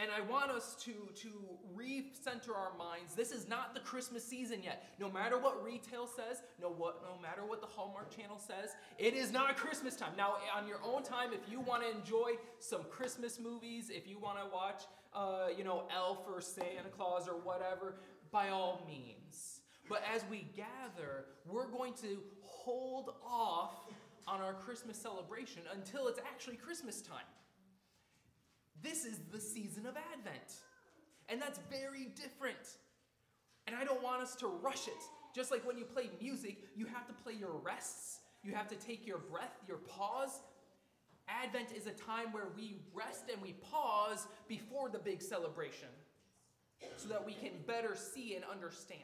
[0.00, 0.92] And I want us to,
[1.22, 1.28] to
[1.76, 3.14] recenter our minds.
[3.16, 4.84] This is not the Christmas season yet.
[5.00, 9.14] No matter what retail says, no, what, no matter what the Hallmark Channel says, it
[9.14, 10.12] is not Christmas time.
[10.16, 14.20] Now, on your own time, if you want to enjoy some Christmas movies, if you
[14.20, 14.82] want to watch,
[15.14, 17.96] uh, you know, Elf or Santa Claus or whatever,
[18.30, 19.62] by all means.
[19.88, 23.74] But as we gather, we're going to hold off
[24.28, 27.24] on our Christmas celebration until it's actually Christmas time.
[28.82, 30.62] This is the season of Advent.
[31.28, 32.76] And that's very different.
[33.66, 35.02] And I don't want us to rush it.
[35.34, 38.76] Just like when you play music, you have to play your rests, you have to
[38.76, 40.40] take your breath, your pause.
[41.28, 45.88] Advent is a time where we rest and we pause before the big celebration
[46.96, 49.02] so that we can better see and understand.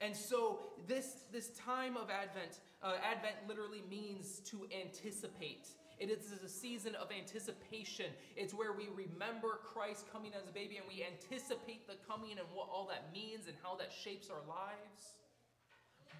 [0.00, 5.66] And so this this time of Advent, uh, Advent literally means to anticipate.
[5.98, 8.06] It is a season of anticipation.
[8.36, 12.48] It's where we remember Christ coming as a baby and we anticipate the coming and
[12.54, 15.14] what all that means and how that shapes our lives.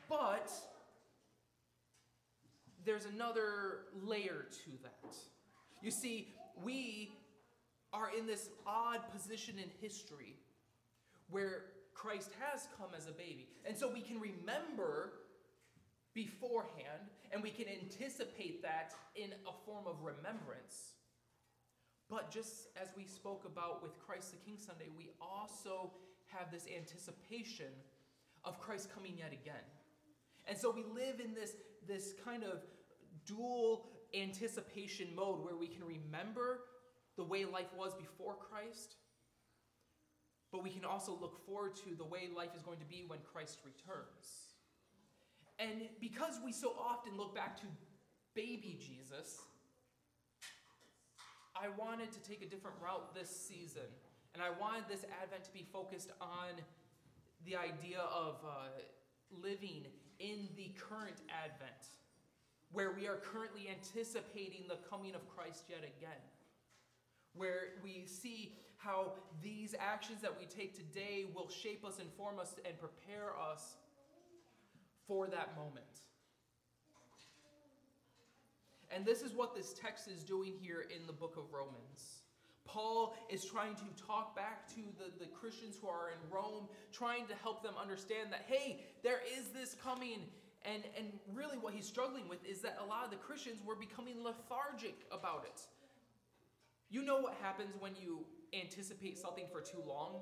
[0.09, 0.51] But
[2.85, 5.17] there's another layer to that.
[5.83, 7.13] You see, we
[7.93, 10.35] are in this odd position in history
[11.31, 13.49] where Christ has come as a baby.
[13.67, 15.13] And so we can remember
[16.25, 20.95] beforehand and we can anticipate that in a form of remembrance.
[22.11, 25.93] But just as we spoke about with Christ the King Sunday, we also
[26.27, 27.71] have this anticipation
[28.43, 29.67] of Christ coming yet again.
[30.49, 31.53] And so we live in this,
[31.87, 32.63] this kind of
[33.25, 36.61] dual anticipation mode where we can remember
[37.17, 38.97] the way life was before Christ,
[40.51, 43.21] but we can also look forward to the way life is going to be when
[43.33, 44.48] Christ returns.
[45.59, 47.67] And because we so often look back to
[48.35, 49.41] baby Jesus,
[51.57, 53.91] I wanted to take a different route this season.
[54.35, 56.55] And I wanted this Advent to be focused on
[57.45, 58.69] the idea of uh,
[59.43, 59.87] living
[60.21, 61.87] in the current Advent,
[62.71, 66.23] where we are currently anticipating the coming of Christ yet again.
[67.35, 72.55] Where we see how these actions that we take today will shape us, inform us,
[72.65, 73.75] and prepare us
[75.09, 75.87] for that moment.
[78.91, 82.23] And this is what this text is doing here in the book of Romans.
[82.65, 87.27] Paul is trying to talk back to the, the Christians who are in Rome, trying
[87.27, 90.21] to help them understand that, hey, there is this coming.
[90.63, 93.77] And, and really, what he's struggling with is that a lot of the Christians were
[93.77, 95.63] becoming lethargic about it.
[96.91, 100.21] You know what happens when you anticipate something for too long?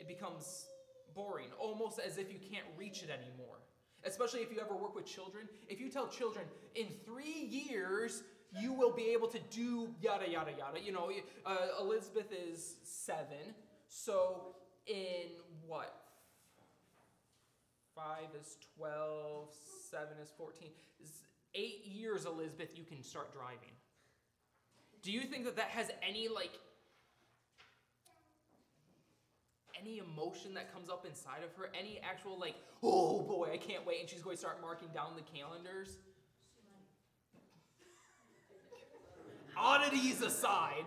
[0.00, 0.66] It becomes
[1.14, 3.61] boring, almost as if you can't reach it anymore.
[4.04, 5.48] Especially if you ever work with children.
[5.68, 6.44] If you tell children,
[6.74, 8.22] in three years,
[8.60, 10.80] you will be able to do yada, yada, yada.
[10.80, 11.10] You know,
[11.46, 13.54] uh, Elizabeth is seven.
[13.88, 15.28] So in
[15.66, 15.94] what?
[17.94, 19.48] Five is 12,
[19.90, 20.68] seven is 14.
[21.54, 23.76] Eight years, Elizabeth, you can start driving.
[25.02, 26.52] Do you think that that has any, like,
[29.80, 33.86] any emotion that comes up inside of her, any actual like, oh boy, I can't
[33.86, 35.98] wait, and she's going to start marking down the calendars.
[39.56, 40.84] Oddities aside,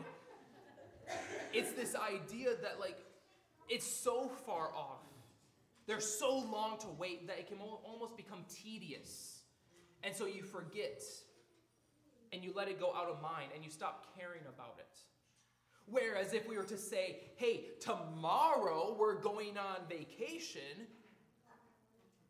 [1.54, 2.98] it's this idea that like
[3.70, 5.04] it's so far off.
[5.88, 9.42] They're so long to wait that it can almost become tedious.
[10.04, 11.04] And so you forget
[12.34, 14.98] and you let it go out of mind and you stop caring about it.
[15.88, 20.88] Whereas if we were to say, hey, tomorrow we're going on vacation,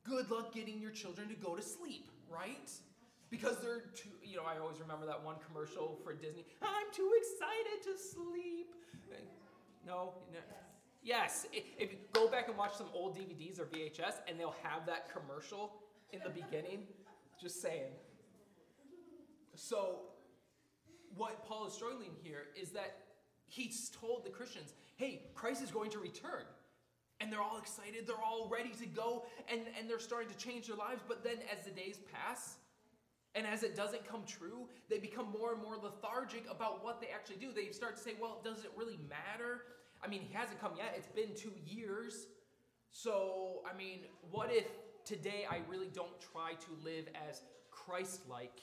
[0.03, 2.69] good luck getting your children to go to sleep, right?
[3.29, 6.45] Because they're too, you know, I always remember that one commercial for Disney.
[6.61, 8.75] I'm too excited to sleep.
[9.85, 10.39] No, no.
[11.03, 14.55] Yes, if, if you go back and watch some old DVDs or VHS, and they'll
[14.63, 15.73] have that commercial
[16.11, 16.79] in the beginning.
[17.39, 17.91] Just saying.
[19.53, 19.99] So,
[21.15, 23.04] what Paul is struggling here is that
[23.47, 26.43] he's told the Christians, hey, Christ is going to return.
[27.21, 30.67] And they're all excited, they're all ready to go, and, and they're starting to change
[30.67, 31.01] their lives.
[31.07, 32.57] But then as the days pass,
[33.35, 37.07] and as it doesn't come true, they become more and more lethargic about what they
[37.07, 37.51] actually do.
[37.53, 39.61] They start to say, well, does it really matter?
[40.01, 40.93] I mean, he hasn't come yet.
[40.95, 42.27] It's been two years.
[42.91, 44.65] So, I mean, what if
[45.03, 47.41] today I really don't try to live as
[47.71, 48.61] Christ like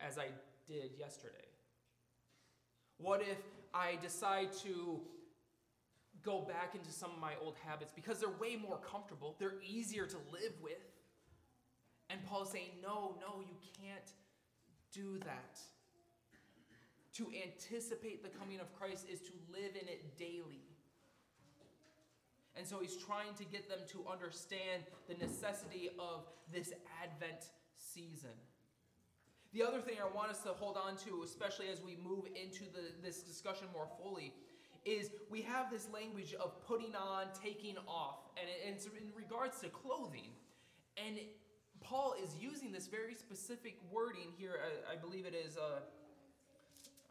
[0.00, 0.26] as I
[0.66, 1.46] did yesterday?
[2.98, 3.38] What if
[3.74, 5.00] I decide to
[6.22, 10.06] go back into some of my old habits because they're way more comfortable, they're easier
[10.06, 10.78] to live with?
[12.08, 14.12] And Paul is saying, no, no, you can't
[14.92, 15.58] do that.
[17.14, 20.64] To anticipate the coming of Christ is to live in it daily.
[22.56, 26.72] And so he's trying to get them to understand the necessity of this
[27.02, 28.30] Advent season.
[29.54, 32.64] The other thing I want us to hold on to, especially as we move into
[32.64, 34.34] the, this discussion more fully,
[34.84, 39.68] is we have this language of putting on, taking off, and it's in regards to
[39.68, 40.32] clothing.
[40.96, 41.18] And
[41.80, 44.58] Paul is using this very specific wording here.
[44.90, 45.56] I, I believe it is.
[45.56, 45.80] Uh,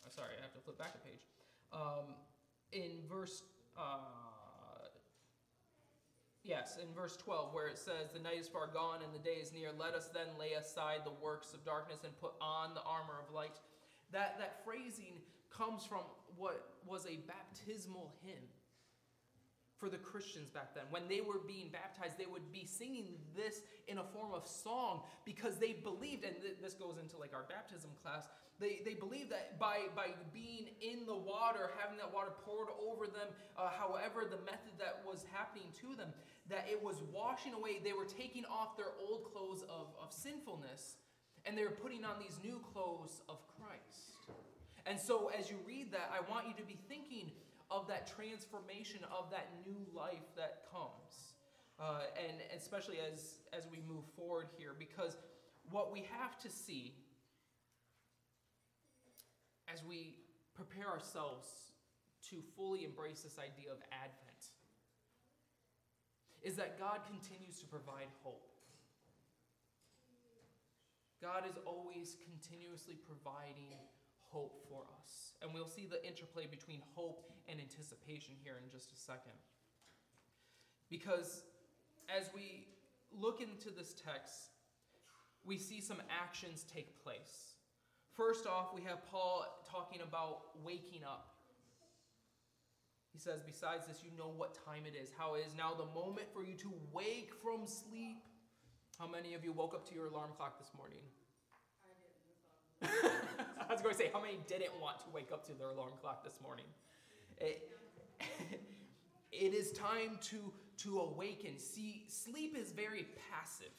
[0.10, 1.24] sorry, I have to flip back a page.
[1.72, 2.14] Um,
[2.74, 3.44] in verse.
[3.78, 4.23] Uh,
[6.44, 9.40] Yes, in verse 12, where it says, The night is far gone and the day
[9.40, 9.70] is near.
[9.78, 13.34] Let us then lay aside the works of darkness and put on the armor of
[13.34, 13.56] light.
[14.12, 16.02] That, that phrasing comes from
[16.36, 18.44] what was a baptismal hymn
[19.84, 20.84] for the Christians back then.
[20.92, 25.04] When they were being baptized, they would be singing this in a form of song
[25.26, 28.28] because they believed, and th- this goes into like our baptism class,
[28.60, 33.08] they, they believed that by, by being in the water, having that water poured over
[33.08, 33.28] them,
[33.58, 36.14] uh, however the method that was happening to them,
[36.50, 37.80] that it was washing away.
[37.84, 40.96] They were taking off their old clothes of, of sinfulness
[41.46, 44.38] and they were putting on these new clothes of Christ.
[44.86, 47.32] And so as you read that, I want you to be thinking
[47.72, 51.36] of that transformation of that new life that comes.
[51.80, 55.18] Uh, and especially as, as we move forward here, because
[55.72, 56.94] what we have to see
[59.74, 60.16] as we
[60.54, 61.48] prepare ourselves
[62.30, 64.53] to fully embrace this idea of Advent
[66.44, 68.50] is that God continues to provide hope.
[71.22, 73.72] God is always continuously providing
[74.20, 75.32] hope for us.
[75.42, 79.40] And we'll see the interplay between hope and anticipation here in just a second.
[80.90, 81.44] Because
[82.10, 82.68] as we
[83.18, 84.52] look into this text,
[85.46, 87.56] we see some actions take place.
[88.16, 91.33] First off, we have Paul talking about waking up.
[93.14, 96.28] He says, Besides this, you know what time it is, how is now the moment
[96.34, 98.18] for you to wake from sleep.
[99.00, 101.00] How many of you woke up to your alarm clock this morning?
[102.84, 105.94] I was going to say, how many didn't want to wake up to their alarm
[106.02, 106.66] clock this morning?
[107.38, 107.70] It,
[109.32, 111.58] it is time to, to awaken.
[111.58, 113.74] See, sleep is very passive.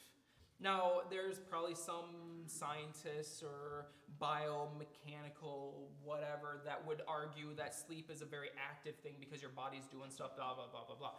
[0.64, 3.88] Now, there's probably some scientists or
[4.18, 9.84] biomechanical whatever that would argue that sleep is a very active thing because your body's
[9.84, 11.10] doing stuff, blah, blah, blah, blah, blah.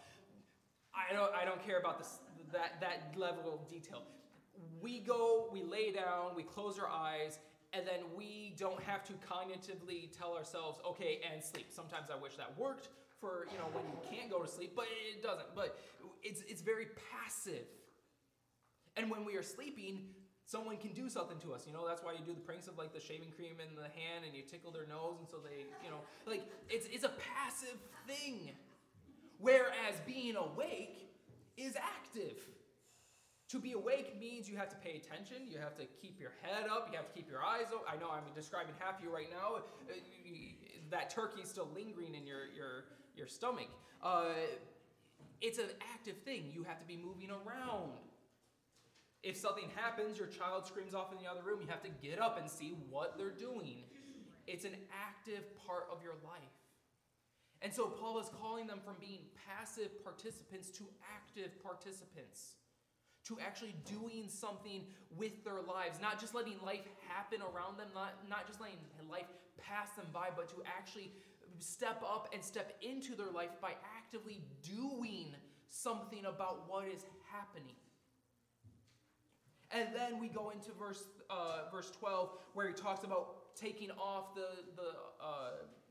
[0.96, 2.18] I don't, I don't care about this,
[2.54, 4.02] that, that level of detail.
[4.82, 7.38] We go, we lay down, we close our eyes,
[7.72, 11.68] and then we don't have to cognitively tell ourselves, okay, and sleep.
[11.70, 12.90] Sometimes I wish that worked
[13.22, 15.54] for, you know, when you can't go to sleep, but it doesn't.
[15.54, 15.78] But
[16.24, 17.68] it's, it's very passive.
[18.98, 20.00] And when we are sleeping,
[20.46, 21.66] someone can do something to us.
[21.68, 23.84] You know, that's why you do the pranks of like the shaving cream in the
[23.84, 27.12] hand and you tickle their nose, and so they, you know, like it's, it's a
[27.36, 27.78] passive
[28.08, 28.52] thing.
[29.40, 31.10] Whereas being awake
[31.58, 32.38] is active.
[33.50, 36.68] To be awake means you have to pay attention, you have to keep your head
[36.70, 37.86] up, you have to keep your eyes open.
[37.88, 39.58] I know I'm describing half you right now.
[39.58, 39.94] Uh,
[40.90, 42.86] That turkey's still lingering in your, your,
[43.16, 43.70] your stomach.
[44.02, 44.34] Uh,
[45.42, 46.50] it's an active thing.
[46.52, 47.92] You have to be moving around.
[49.26, 52.22] If something happens, your child screams off in the other room, you have to get
[52.22, 53.82] up and see what they're doing.
[54.46, 56.62] It's an active part of your life.
[57.64, 62.62] And so Paul is calling them from being passive participants to active participants,
[63.24, 64.86] to actually doing something
[65.18, 68.78] with their lives, not just letting life happen around them, not, not just letting
[69.10, 69.26] life
[69.58, 71.12] pass them by, but to actually
[71.58, 75.34] step up and step into their life by actively doing
[75.68, 77.02] something about what is
[77.32, 77.74] happening.
[79.76, 84.34] And then we go into verse, uh, verse 12 where he talks about taking off
[84.34, 84.48] the,
[84.78, 84.90] the,
[85.22, 85.50] uh,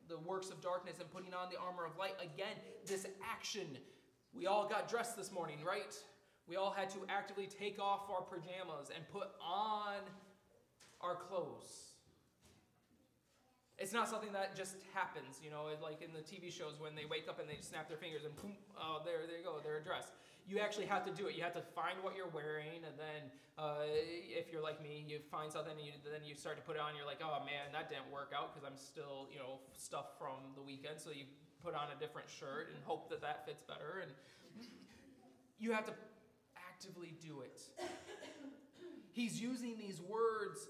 [0.08, 2.14] the works of darkness and putting on the armor of light.
[2.18, 2.56] Again,
[2.86, 3.76] this action.
[4.32, 5.94] We all got dressed this morning, right?
[6.48, 10.00] We all had to actively take off our pajamas and put on
[11.02, 11.92] our clothes.
[13.76, 17.04] It's not something that just happens, you know, like in the TV shows when they
[17.04, 20.12] wake up and they snap their fingers and boom, oh, there, you go, they're dressed.
[20.46, 21.36] You actually have to do it.
[21.36, 25.18] You have to find what you're wearing, and then uh, if you're like me, you
[25.30, 26.92] find something, and you, then you start to put it on.
[26.96, 30.52] You're like, oh man, that didn't work out because I'm still, you know, stuff from
[30.54, 31.00] the weekend.
[31.00, 31.24] So you
[31.64, 34.02] put on a different shirt and hope that that fits better.
[34.02, 34.12] And
[35.58, 35.94] you have to
[36.56, 37.62] actively do it.
[39.12, 40.68] He's using these words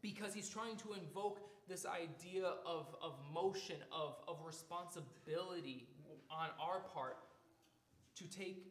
[0.00, 5.86] because he's trying to invoke this idea of, of motion, of, of responsibility
[6.30, 7.18] on our part
[8.20, 8.66] to take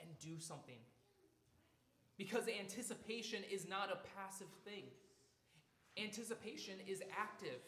[0.00, 0.78] and do something.
[2.18, 4.84] Because anticipation is not a passive thing,
[5.96, 7.60] anticipation is active.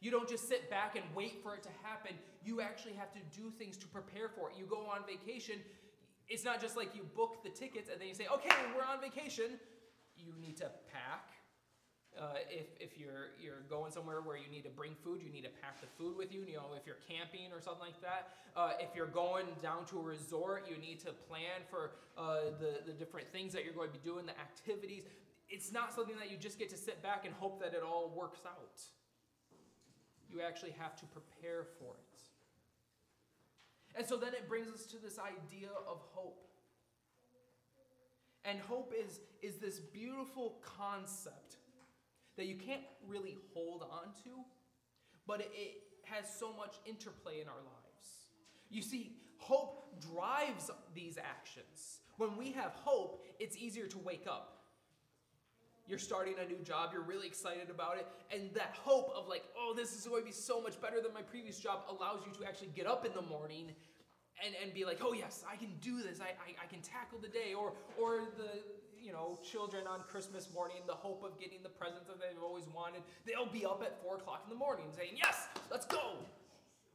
[0.00, 2.12] You don't just sit back and wait for it to happen.
[2.44, 4.56] You actually have to do things to prepare for it.
[4.58, 5.60] You go on vacation.
[6.28, 9.00] It's not just like you book the tickets and then you say, okay, we're on
[9.00, 9.60] vacation.
[10.16, 11.30] You need to pack.
[12.12, 15.44] Uh, if, if you're, you're going somewhere where you need to bring food, you need
[15.44, 16.44] to pack the food with you.
[16.46, 18.36] You know, if you're camping or something like that.
[18.54, 22.84] Uh, if you're going down to a resort, you need to plan for uh, the,
[22.84, 25.04] the different things that you're going to be doing, the activities.
[25.48, 28.12] It's not something that you just get to sit back and hope that it all
[28.14, 28.80] works out
[30.32, 32.20] you actually have to prepare for it.
[33.94, 36.48] And so then it brings us to this idea of hope.
[38.44, 41.56] And hope is, is this beautiful concept
[42.36, 44.30] that you can't really hold on to,
[45.26, 45.50] but it,
[46.04, 48.26] has so much interplay in our lives.
[48.70, 52.00] You see, hope drives these actions.
[52.16, 54.62] When we have hope, it's easier to wake up
[55.86, 59.44] you're starting a new job, you're really excited about it, and that hope of like,
[59.58, 62.32] oh, this is going to be so much better than my previous job allows you
[62.32, 63.72] to actually get up in the morning
[64.44, 67.18] and, and be like, oh yes, I can do this, I, I, I can tackle
[67.20, 67.54] the day.
[67.54, 68.62] Or or the
[69.02, 72.66] you know, children on Christmas morning, the hope of getting the presents that they've always
[72.74, 76.14] wanted, they'll be up at four o'clock in the morning saying, Yes, let's go.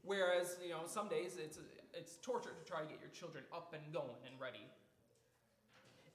[0.03, 1.59] Whereas, you know, some days it's
[1.93, 4.63] it's torture to try to get your children up and going and ready.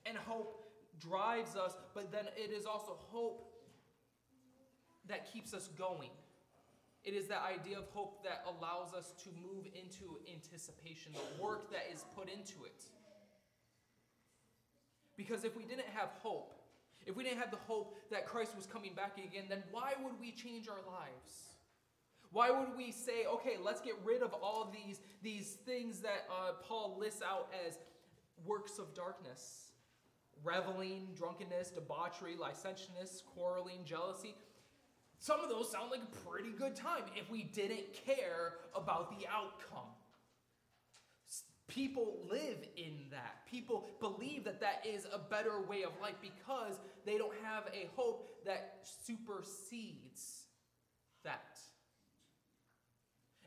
[0.06, 0.64] And hope
[1.00, 3.52] drives us, but then it is also hope
[5.08, 6.10] that keeps us going.
[7.04, 11.70] It is that idea of hope that allows us to move into anticipation, the work
[11.72, 12.84] that is put into it.
[15.16, 16.54] Because if we didn't have hope,
[17.06, 20.18] if we didn't have the hope that Christ was coming back again, then why would
[20.20, 21.56] we change our lives?
[22.30, 26.52] Why would we say, okay, let's get rid of all these, these things that uh,
[26.62, 27.78] Paul lists out as
[28.46, 29.72] works of darkness?
[30.44, 34.34] reveling, drunkenness, debauchery, licentiousness, quarreling, jealousy.
[35.18, 39.26] Some of those sound like a pretty good time if we didn't care about the
[39.28, 39.88] outcome.
[41.68, 43.46] People live in that.
[43.48, 44.71] People believe that that
[45.42, 50.46] better way of life because they don't have a hope that supersedes
[51.24, 51.58] that.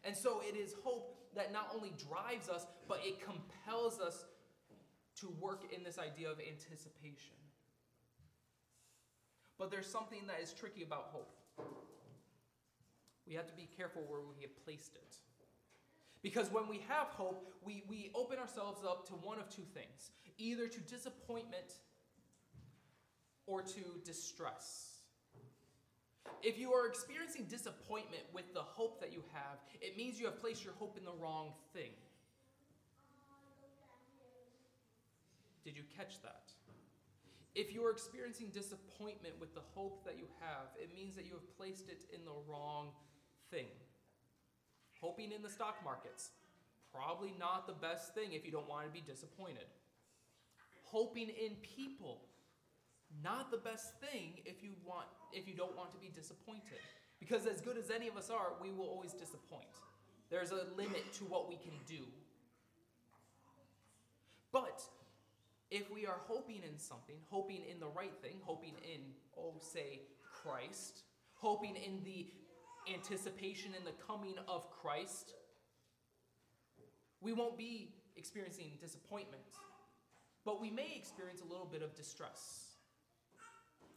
[0.03, 4.25] And so it is hope that not only drives us, but it compels us
[5.19, 7.35] to work in this idea of anticipation.
[9.57, 11.31] But there's something that is tricky about hope.
[13.27, 15.15] We have to be careful where we have placed it.
[16.25, 20.09] Because when we have hope, we, we open ourselves up to one of two things
[20.39, 21.75] either to disappointment
[23.45, 25.01] or to distress.
[26.41, 30.41] If you are experiencing disappointment with the hope that you have, it means you have
[30.41, 31.91] placed your hope in the wrong thing.
[35.63, 36.49] Did you catch that?
[37.53, 41.33] If you are experiencing disappointment with the hope that you have, it means that you
[41.33, 42.87] have placed it in the wrong
[43.51, 43.67] thing.
[45.01, 46.31] Hoping in the stock markets,
[46.93, 49.65] probably not the best thing if you don't want to be disappointed.
[50.83, 52.21] Hoping in people,
[53.23, 56.79] not the best thing if you want if you don't want to be disappointed.
[57.19, 59.65] Because as good as any of us are, we will always disappoint.
[60.29, 62.03] There's a limit to what we can do.
[64.51, 64.81] But
[65.71, 69.01] if we are hoping in something, hoping in the right thing, hoping in,
[69.37, 71.03] oh, say, Christ,
[71.35, 72.27] hoping in the
[72.93, 75.33] anticipation in the coming of Christ,
[77.21, 79.43] we won't be experiencing disappointment,
[80.43, 82.75] but we may experience a little bit of distress.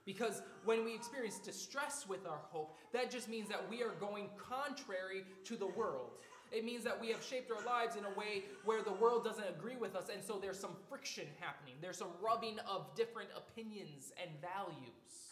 [0.05, 4.31] Because when we experience distress with our hope, that just means that we are going
[4.39, 6.13] contrary to the world.
[6.51, 9.47] It means that we have shaped our lives in a way where the world doesn't
[9.47, 11.75] agree with us, and so there's some friction happening.
[11.83, 15.28] There's some rubbing of different opinions and values.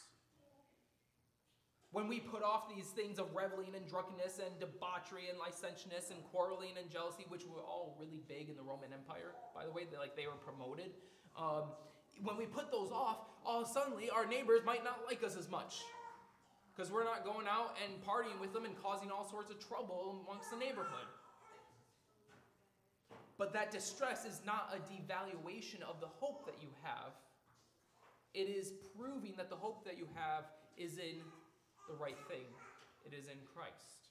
[1.96, 6.22] When we put off these things of reveling and drunkenness and debauchery and licentiousness and
[6.30, 9.84] quarreling and jealousy, which were all really big in the Roman Empire, by the way,
[9.90, 10.90] they, like they were promoted.
[11.40, 11.72] Um,
[12.22, 15.80] when we put those off, all suddenly our neighbors might not like us as much.
[16.76, 20.22] because we're not going out and partying with them and causing all sorts of trouble
[20.28, 21.08] amongst the neighborhood.
[23.38, 27.12] But that distress is not a devaluation of the hope that you have.
[28.34, 30.44] It is proving that the hope that you have
[30.76, 31.22] is in
[31.88, 32.46] the right thing,
[33.04, 34.10] it is in Christ.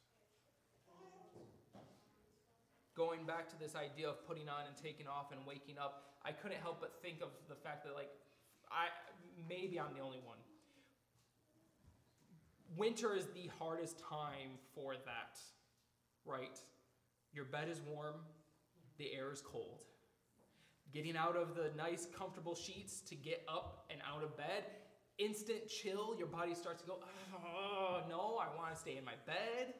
[2.95, 6.31] Going back to this idea of putting on and taking off and waking up, I
[6.31, 8.09] couldn't help but think of the fact that, like,
[8.71, 8.87] I
[9.49, 10.37] maybe I'm the only one.
[12.77, 15.39] Winter is the hardest time for that,
[16.25, 16.57] right?
[17.33, 18.15] Your bed is warm,
[18.97, 19.83] the air is cold.
[20.93, 24.63] Getting out of the nice, comfortable sheets to get up and out of bed,
[25.17, 26.99] instant chill, your body starts to go,
[27.33, 29.73] oh, no, I want to stay in my bed.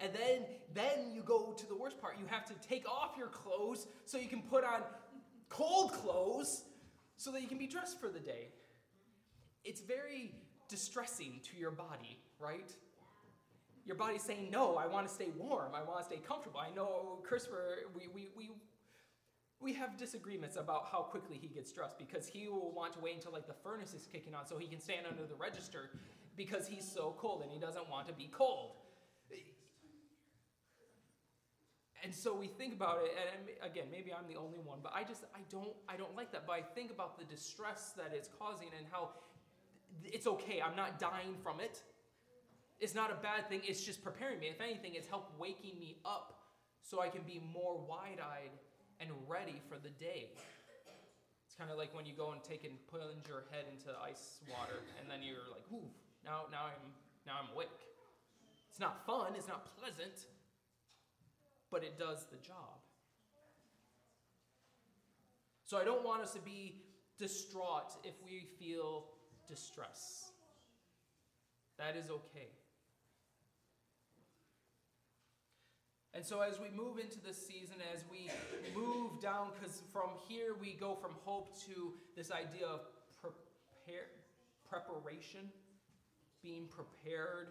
[0.00, 2.16] And then, then you go to the worst part.
[2.18, 4.82] You have to take off your clothes so you can put on
[5.48, 6.64] cold clothes
[7.16, 8.48] so that you can be dressed for the day.
[9.64, 10.34] It's very
[10.68, 12.72] distressing to your body, right?
[13.84, 15.72] Your body's saying, no, I want to stay warm.
[15.74, 16.60] I want to stay comfortable.
[16.60, 18.50] I know Christopher, we, we, we,
[19.62, 23.14] we have disagreements about how quickly he gets dressed because he will want to wait
[23.14, 25.90] until like the furnace is kicking on so he can stand under the register
[26.36, 28.72] because he's so cold and he doesn't want to be cold.
[32.04, 35.04] And so we think about it, and again, maybe I'm the only one, but I
[35.04, 36.48] just I don't I don't like that.
[36.48, 39.10] But I think about the distress that it's causing and how
[40.02, 40.60] it's okay.
[40.60, 41.80] I'm not dying from it.
[42.80, 43.60] It's not a bad thing.
[43.62, 44.48] It's just preparing me.
[44.48, 46.40] If anything, it's helped waking me up
[46.82, 48.50] so I can be more wide-eyed
[49.02, 50.30] and ready for the day.
[51.44, 54.38] It's kind of like when you go and take and plunge your head into ice
[54.48, 55.90] water, and then you're like, "Ooh,
[56.24, 56.86] now now I'm
[57.26, 57.82] now I'm awake."
[58.70, 59.34] It's not fun.
[59.36, 60.30] It's not pleasant
[61.72, 62.78] but it does the job.
[65.64, 66.82] So I don't want us to be
[67.18, 69.06] distraught if we feel
[69.48, 70.30] distress.
[71.78, 72.50] That is okay.
[76.14, 78.30] And so as we move into this season, as we
[78.78, 82.80] move down, because from here we go from hope to this idea of
[83.20, 84.08] prepare,
[84.68, 85.48] preparation,
[86.42, 87.48] being prepared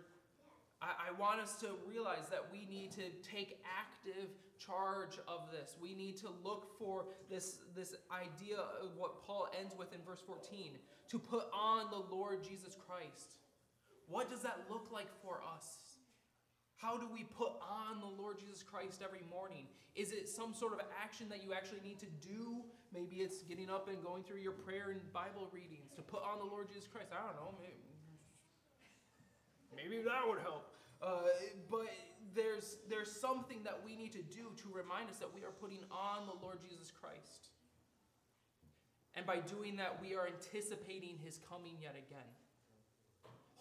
[0.81, 4.29] I, I want us to realize that we need to take active
[4.59, 5.75] charge of this.
[5.81, 10.21] We need to look for this, this idea of what Paul ends with in verse
[10.25, 10.71] 14
[11.09, 13.38] to put on the Lord Jesus Christ.
[14.07, 15.77] What does that look like for us?
[16.82, 19.68] How do we put on the Lord Jesus Christ every morning?
[19.95, 22.66] Is it some sort of action that you actually need to do?
[22.91, 26.40] Maybe it's getting up and going through your prayer and Bible readings to put on
[26.40, 27.10] the Lord Jesus Christ.
[27.14, 27.53] I don't know.
[27.62, 27.86] Maybe,
[29.78, 30.74] maybe that would help.
[31.03, 31.30] Uh,
[31.70, 31.86] but
[32.34, 35.86] there's, there's something that we need to do to remind us that we are putting
[35.91, 37.49] on the Lord Jesus Christ.
[39.14, 42.26] And by doing that, we are anticipating his coming yet again.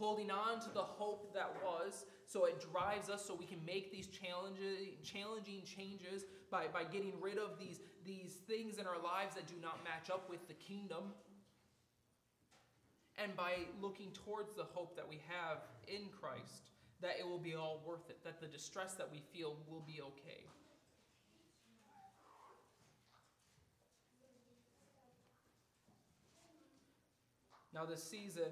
[0.01, 3.93] Holding on to the hope that was, so it drives us so we can make
[3.93, 9.35] these challenging, challenging changes by, by getting rid of these, these things in our lives
[9.35, 11.13] that do not match up with the kingdom.
[13.23, 16.71] And by looking towards the hope that we have in Christ
[17.03, 20.01] that it will be all worth it, that the distress that we feel will be
[20.01, 20.47] okay.
[27.73, 28.51] Now, this season,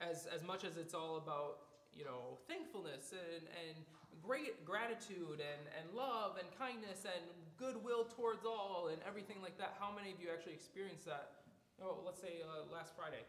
[0.00, 3.76] as, as much as it's all about, you know, thankfulness and, and
[4.22, 7.24] great gratitude and, and love and kindness and
[7.56, 11.44] goodwill towards all and everything like that, how many of you actually experienced that?
[11.82, 13.24] Oh, let's say uh, last Friday.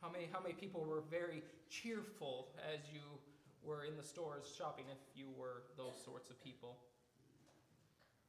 [0.00, 3.02] How many, how many people were very cheerful as you
[3.62, 6.78] were in the stores shopping, if you were those sorts of people?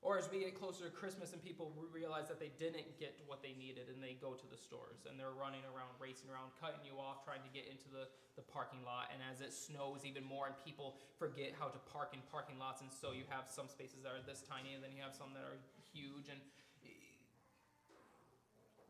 [0.01, 3.43] Or as we get closer to Christmas and people realize that they didn't get what
[3.43, 6.79] they needed and they go to the stores and they're running around, racing around, cutting
[6.87, 8.07] you off, trying to get into the,
[8.39, 9.11] the parking lot.
[9.11, 12.79] And as it snows even more and people forget how to park in parking lots,
[12.79, 15.35] and so you have some spaces that are this tiny and then you have some
[15.35, 15.59] that are
[15.91, 16.31] huge.
[16.31, 16.39] And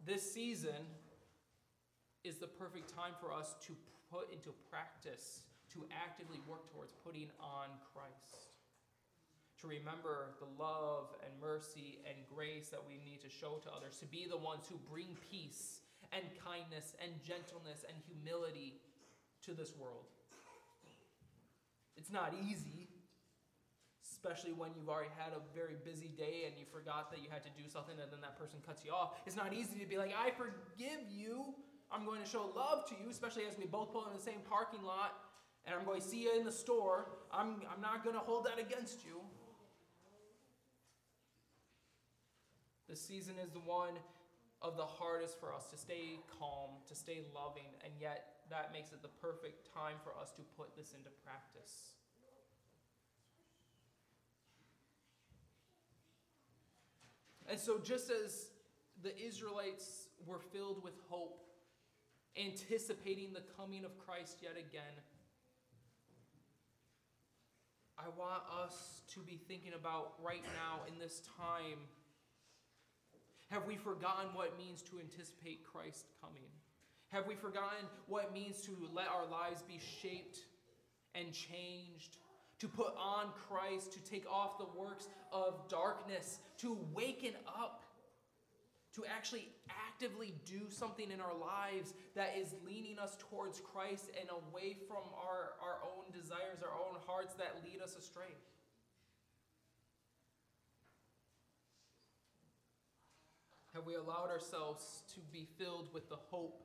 [0.05, 0.85] this season,
[2.23, 3.75] is the perfect time for us to
[4.11, 5.41] put into practice,
[5.73, 8.48] to actively work towards putting on Christ.
[9.61, 13.99] To remember the love and mercy and grace that we need to show to others,
[13.99, 15.81] to be the ones who bring peace
[16.13, 18.79] and kindness and gentleness and humility
[19.43, 20.07] to this world.
[21.97, 22.87] It's not easy,
[24.07, 27.43] especially when you've already had a very busy day and you forgot that you had
[27.43, 29.19] to do something and then that person cuts you off.
[29.27, 31.53] It's not easy to be like, I forgive you
[31.91, 34.41] I'm going to show love to you, especially as we both pull in the same
[34.47, 35.17] parking lot,
[35.65, 37.09] and I'm going to see you in the store.
[37.33, 39.21] I'm, I'm not going to hold that against you.
[42.89, 43.93] This season is the one
[44.63, 48.91] of the hardest for us to stay calm, to stay loving, and yet that makes
[48.91, 51.93] it the perfect time for us to put this into practice.
[57.47, 58.47] And so, just as
[59.03, 61.45] the Israelites were filled with hope,
[62.37, 64.97] anticipating the coming of Christ yet again,
[67.99, 71.77] I want us to be thinking about right now in this time
[73.49, 76.49] have we forgotten what it means to anticipate Christ coming?
[77.09, 80.39] Have we forgotten what it means to let our lives be shaped
[81.15, 82.17] and changed?
[82.59, 87.83] To put on Christ, to take off the works of darkness, to waken up,
[88.95, 94.29] to actually actively do something in our lives that is leaning us towards Christ and
[94.29, 98.35] away from our, our own desires, our own hearts that lead us astray.
[103.79, 106.61] Have we allowed ourselves to be filled with the hope,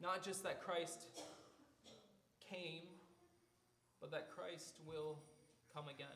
[0.00, 1.08] not just that Christ
[2.48, 2.82] came,
[4.00, 5.18] but that Christ will
[5.74, 6.06] come again?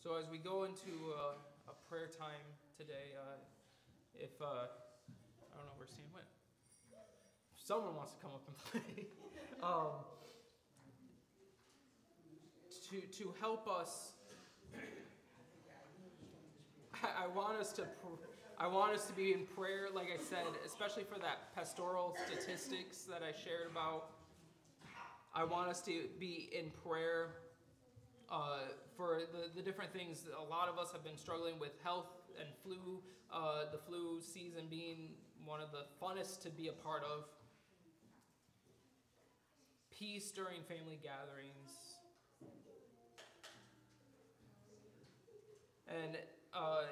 [0.00, 1.34] So, as we go into uh,
[1.68, 2.46] a prayer time
[2.78, 3.34] today, uh,
[4.14, 6.26] if uh, I don't know where Stan went,
[7.52, 9.06] if someone wants to come up and play.
[9.60, 10.13] um,
[12.94, 14.12] to, to help us.
[17.02, 18.24] I, want us to pr-
[18.58, 23.02] I want us to be in prayer like I said especially for that pastoral statistics
[23.02, 24.10] that I shared about.
[25.34, 27.30] I want us to be in prayer
[28.30, 28.60] uh,
[28.96, 32.06] for the, the different things a lot of us have been struggling with health
[32.38, 33.02] and flu
[33.32, 35.10] uh, the flu season being
[35.44, 37.24] one of the funnest to be a part of.
[39.98, 41.63] Peace during family gatherings
[45.88, 46.16] And
[46.54, 46.88] uh,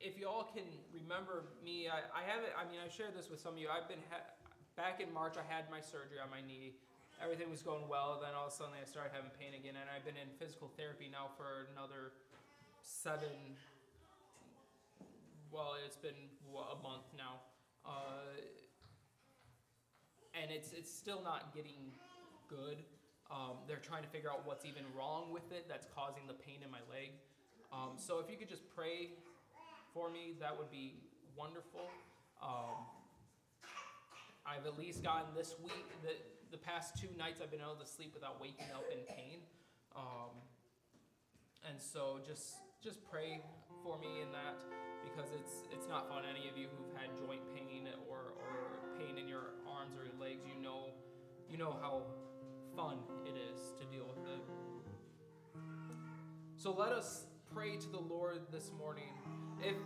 [0.00, 3.40] if you all can remember me, I, I haven't, I mean, I shared this with
[3.40, 3.68] some of you.
[3.68, 4.28] I've been, ha-
[4.76, 6.76] back in March, I had my surgery on my knee.
[7.22, 8.20] Everything was going well.
[8.20, 9.76] Then all of a sudden, I started having pain again.
[9.76, 12.16] And I've been in physical therapy now for another
[12.80, 13.56] seven,
[15.52, 16.16] well, it's been
[16.48, 17.44] a month now.
[17.84, 18.40] Uh,
[20.32, 21.92] and it's, it's still not getting
[22.48, 22.78] good.
[23.30, 26.62] Um, they're trying to figure out what's even wrong with it that's causing the pain
[26.64, 27.14] in my leg.
[27.72, 29.14] Um, so if you could just pray
[29.94, 30.98] for me, that would be
[31.36, 31.86] wonderful.
[32.42, 32.82] Um,
[34.46, 36.18] I've at least gotten this week, the,
[36.50, 39.38] the past two nights, I've been able to sleep without waking up in pain.
[39.94, 40.34] Um,
[41.68, 43.42] and so just just pray
[43.84, 44.56] for me in that
[45.04, 46.24] because it's it's not fun.
[46.24, 50.16] Any of you who've had joint pain or, or pain in your arms or your
[50.18, 50.94] legs, you know
[51.50, 52.02] you know how
[52.76, 54.40] fun it is to deal with it.
[56.56, 57.24] So let us
[57.54, 59.12] pray to the Lord this morning.
[59.62, 59.76] If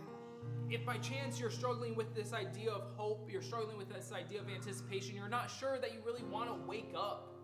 [0.69, 4.41] if by chance you're struggling with this idea of hope, you're struggling with this idea
[4.41, 7.35] of anticipation, you're not sure that you really want to wake up.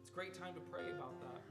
[0.00, 1.42] It's a great time to pray about that.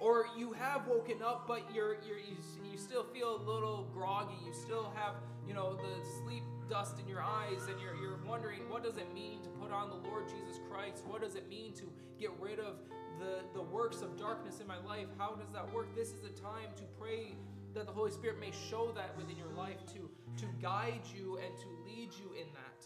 [0.00, 2.36] Or you have woken up, but you're, you're you,
[2.70, 4.36] you still feel a little groggy.
[4.46, 5.14] You still have,
[5.46, 9.12] you know, the sleep dust in your eyes, and you're, you're wondering what does it
[9.14, 11.04] mean to put on the Lord Jesus Christ?
[11.06, 12.76] What does it mean to get rid of
[13.18, 15.06] the, the works of darkness in my life?
[15.18, 15.94] How does that work?
[15.96, 17.34] This is a time to pray
[17.74, 21.56] that the Holy Spirit may show that within your life, to, to guide you and
[21.58, 22.84] to lead you in that.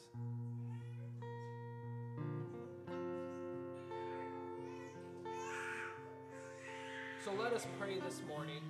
[7.24, 8.62] So let us pray this morning.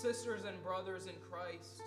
[0.00, 1.82] Sisters and brothers in Christ,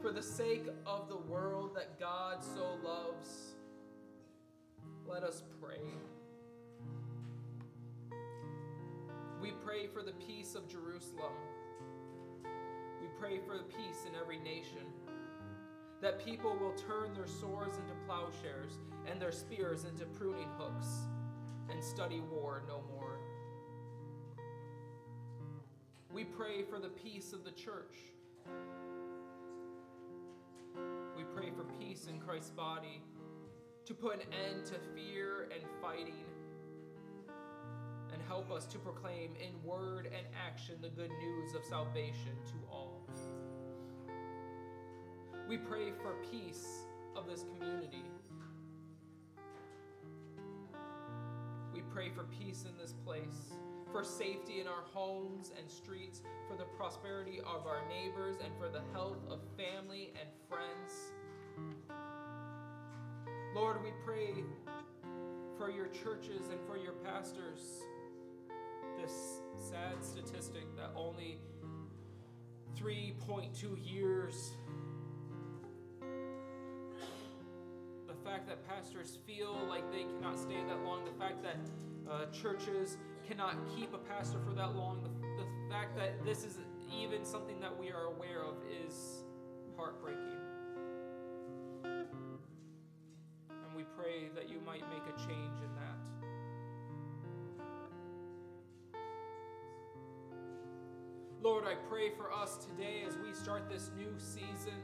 [0.00, 3.52] for the sake of the world that God so loves,
[5.06, 5.76] let us pray.
[9.42, 11.34] We pray for the peace of Jerusalem.
[12.44, 14.86] We pray for the peace in every nation.
[16.00, 20.88] That people will turn their swords into plowshares and their spears into pruning hooks
[21.70, 23.19] and study war no more.
[26.12, 27.96] We pray for the peace of the church.
[31.16, 33.02] We pray for peace in Christ's body,
[33.84, 36.24] to put an end to fear and fighting,
[38.12, 42.54] and help us to proclaim in word and action the good news of salvation to
[42.70, 43.00] all.
[45.48, 48.04] We pray for peace of this community.
[51.74, 53.54] We pray for peace in this place,
[53.92, 58.68] for safety in our homes and streets, for the prosperity of our neighbors, and for
[58.68, 61.12] the health of family and friends.
[63.54, 64.44] Lord, we pray
[65.58, 67.84] for your churches and for your pastors.
[69.00, 71.38] This sad statistic that only
[72.78, 74.52] 3.2 years.
[78.06, 81.56] The fact that pastors feel like they cannot stay that long, the fact that
[82.10, 82.96] uh, churches
[83.30, 86.58] cannot keep a pastor for that long, the, the fact that this is
[86.92, 89.22] even something that we are aware of is
[89.76, 90.18] heartbreaking.
[91.84, 95.98] And we pray that you might make a change in that.
[101.40, 104.82] Lord, I pray for us today as we start this new season,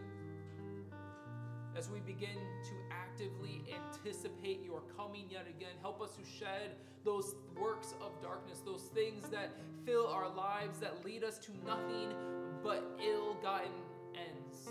[1.76, 5.72] as we begin to actively anticipate your coming yet again.
[5.82, 9.50] Help us to shed those works of darkness, those things that
[9.84, 12.14] fill our lives, that lead us to nothing
[12.62, 13.70] but ill gotten
[14.14, 14.68] ends.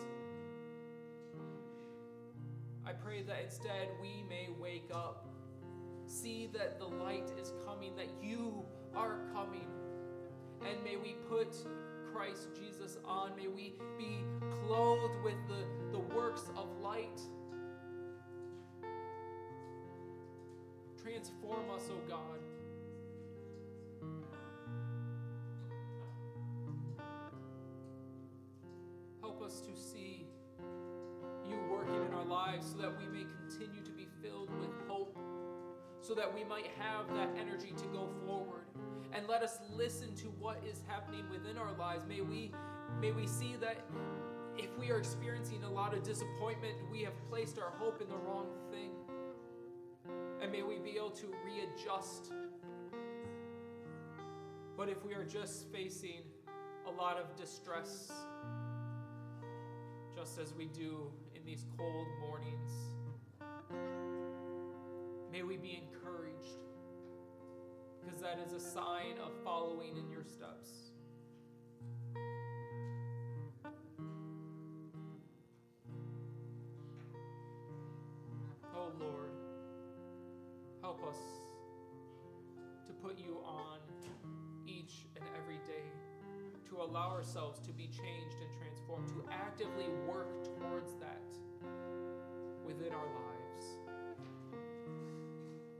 [2.86, 5.27] I pray that instead we may wake up,
[6.07, 8.65] see that the light is coming, that you
[8.95, 9.68] are coming
[10.68, 11.56] and may we put
[12.16, 13.36] Christ Jesus on.
[13.36, 14.24] May we be
[14.66, 17.20] clothed with the, the works of light.
[21.02, 22.40] Transform us, O God.
[29.20, 30.26] Help us to see
[31.50, 35.20] you working in our lives so that we may continue to be filled with hope,
[36.00, 38.65] so that we might have that energy to go forward
[39.16, 42.06] and let us listen to what is happening within our lives.
[42.08, 42.52] May we
[43.02, 43.86] may we see that
[44.58, 48.18] if we are experiencing a lot of disappointment, we have placed our hope in the
[48.18, 48.92] wrong thing.
[50.42, 52.34] And may we be able to readjust.
[54.78, 56.22] But if we are just facing
[56.86, 58.12] a lot of distress,
[60.16, 62.72] just as we do in these cold mornings,
[65.32, 66.65] may we be encouraged
[68.06, 70.69] because that is a sign of following in your steps.
[78.76, 79.32] Oh Lord,
[80.82, 81.18] help us
[82.86, 83.80] to put you on
[84.68, 85.90] each and every day,
[86.69, 91.23] to allow ourselves to be changed and transformed, to actively work towards that
[92.65, 93.35] within our lives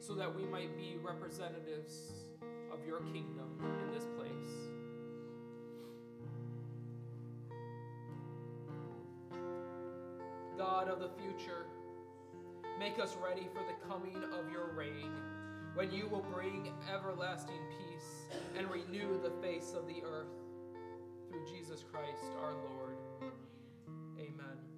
[0.06, 2.12] so that we might be representatives
[2.72, 3.50] of your kingdom
[3.82, 4.52] in this place.
[10.58, 11.66] God of the future,
[12.80, 15.12] make us ready for the coming of your reign,
[15.74, 20.28] when you will bring everlasting peace and renew the face of the earth
[21.30, 22.98] through Jesus Christ our Lord.
[24.20, 24.75] Amen.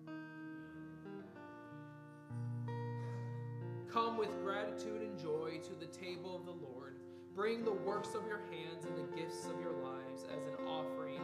[3.97, 6.97] Come with gratitude and joy to the table of the Lord.
[7.33, 11.19] Bring the works of your hands and the gifts of your lives as an offering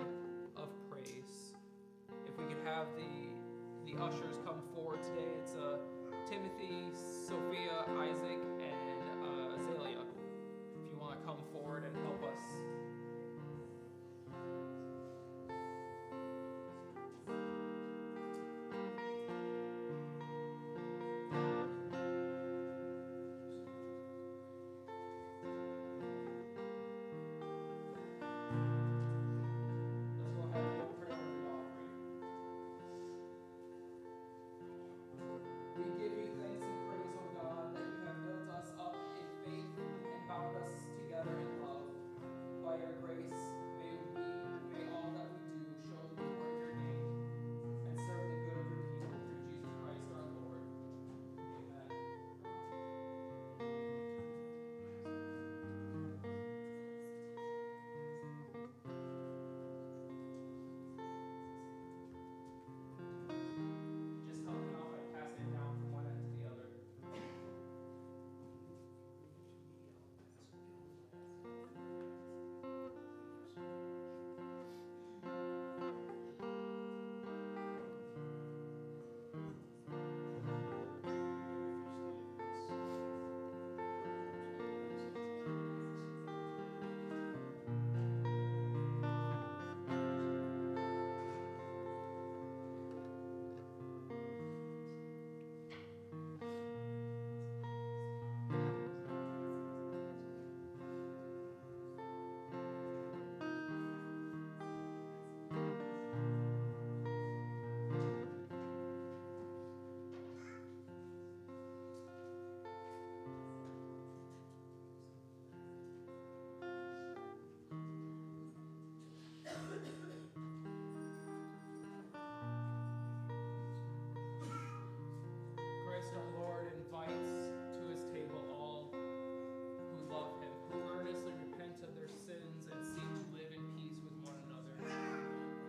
[0.58, 1.54] of praise.
[2.26, 3.30] If we could have the
[3.86, 5.78] the ushers come forward today, it's uh,
[6.26, 8.42] Timothy, Sophia, Isaac,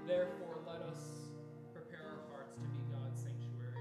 [0.07, 1.01] Therefore, let us
[1.73, 3.81] prepare our hearts to be God's sanctuary.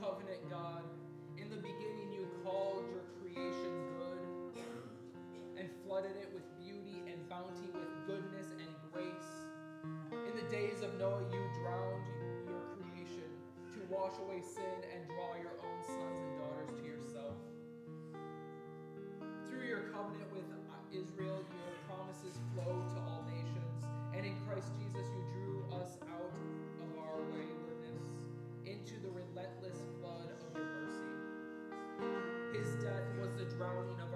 [0.00, 0.82] Covenant God,
[1.38, 4.18] in the beginning you called your creation good
[5.56, 9.46] and flooded it with beauty and bounty, with goodness and grace.
[10.10, 11.38] In the days of Noah, you
[14.12, 17.36] wash away sin and draw your own sons and daughters to yourself.
[19.48, 20.44] Through your covenant with
[20.92, 26.28] Israel, your promises flow to all nations, and in Christ Jesus, you drew us out
[26.28, 28.28] of our waywardness
[28.68, 31.16] into the relentless flood of your mercy.
[32.52, 34.11] His death was the drowning of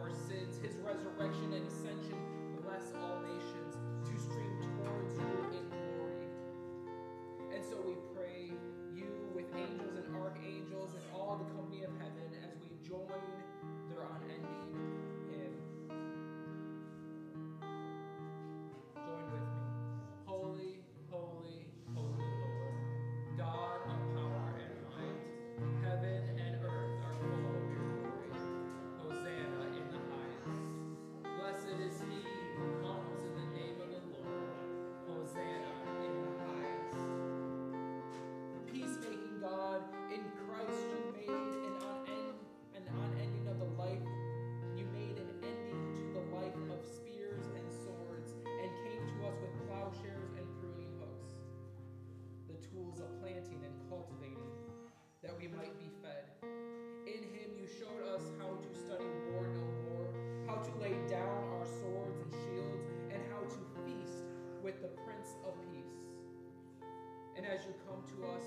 [67.46, 68.42] as you come to us,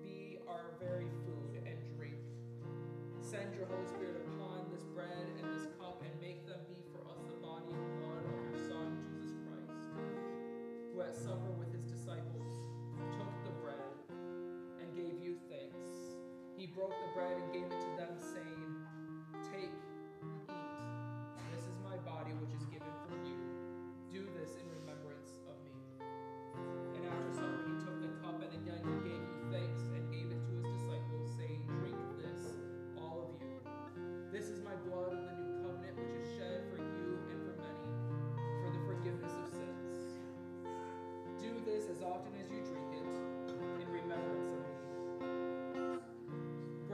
[0.00, 2.16] be our very food and drink.
[3.20, 7.04] Send your Holy Spirit upon this bread and this cup and make them be for
[7.12, 9.84] us the body and blood of your Son, Jesus Christ,
[10.90, 12.48] who at supper with his disciples
[13.12, 13.92] took the bread
[14.80, 16.16] and gave you thanks.
[16.56, 17.68] He broke the bread and gave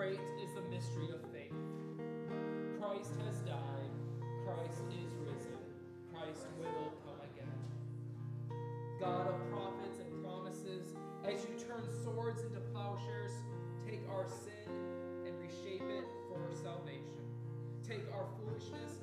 [0.07, 1.51] great is the mystery of faith.
[2.78, 3.91] Christ has died,
[4.45, 5.59] Christ is risen,
[6.15, 7.59] Christ will come again.
[9.01, 10.95] God of prophets and promises,
[11.27, 13.33] as you turn swords into plowshares,
[13.85, 14.70] take our sin
[15.27, 17.27] and reshape it for salvation.
[17.83, 19.03] Take our foolishness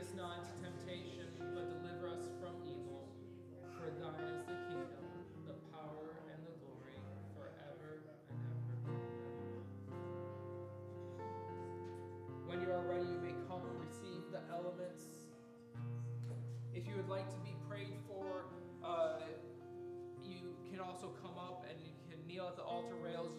[0.00, 3.04] us not into temptation, but deliver us from evil.
[3.76, 5.04] For thine is the kingdom,
[5.44, 6.96] the power, and the glory,
[7.36, 8.96] forever and ever.
[12.48, 15.04] When you are ready, you may come and receive the elements.
[16.72, 18.48] If you would like to be prayed for,
[18.82, 19.20] uh,
[20.24, 23.36] you can also come up and you can kneel at the altar rails.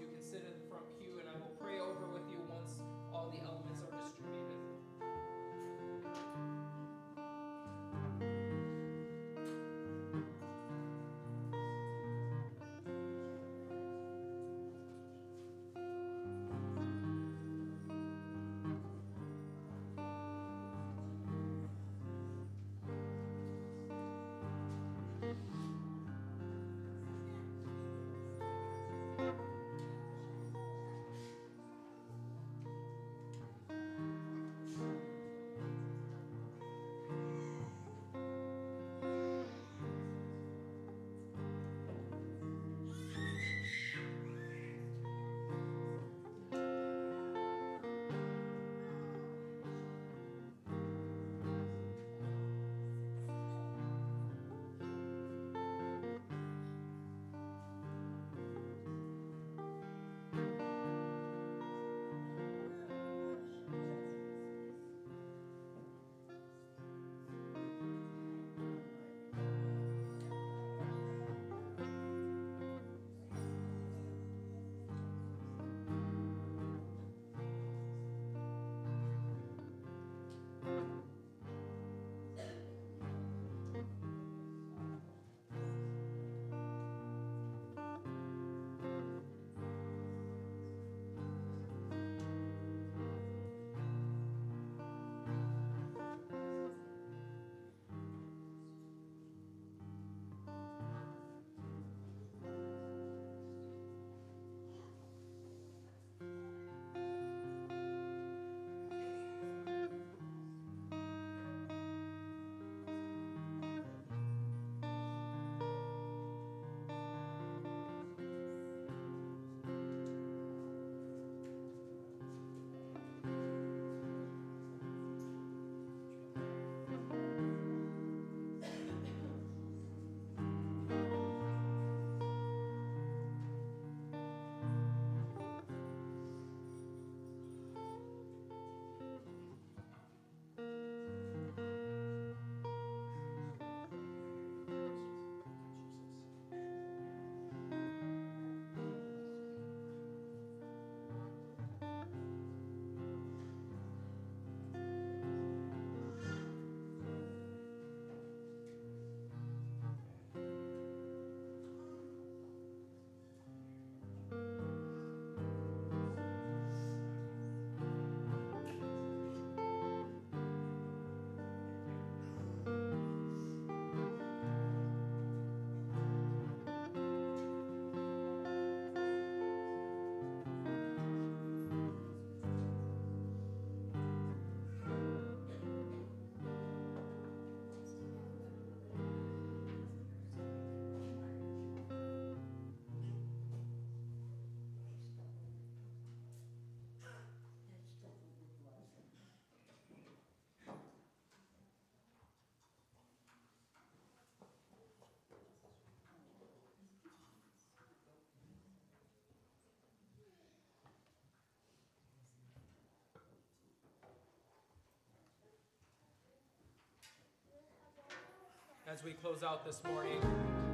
[218.91, 220.19] As we close out this morning,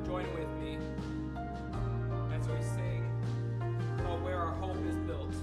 [0.03, 0.79] join with me
[2.33, 3.03] as we sing
[3.61, 5.35] uh, Where Our Hope is Built.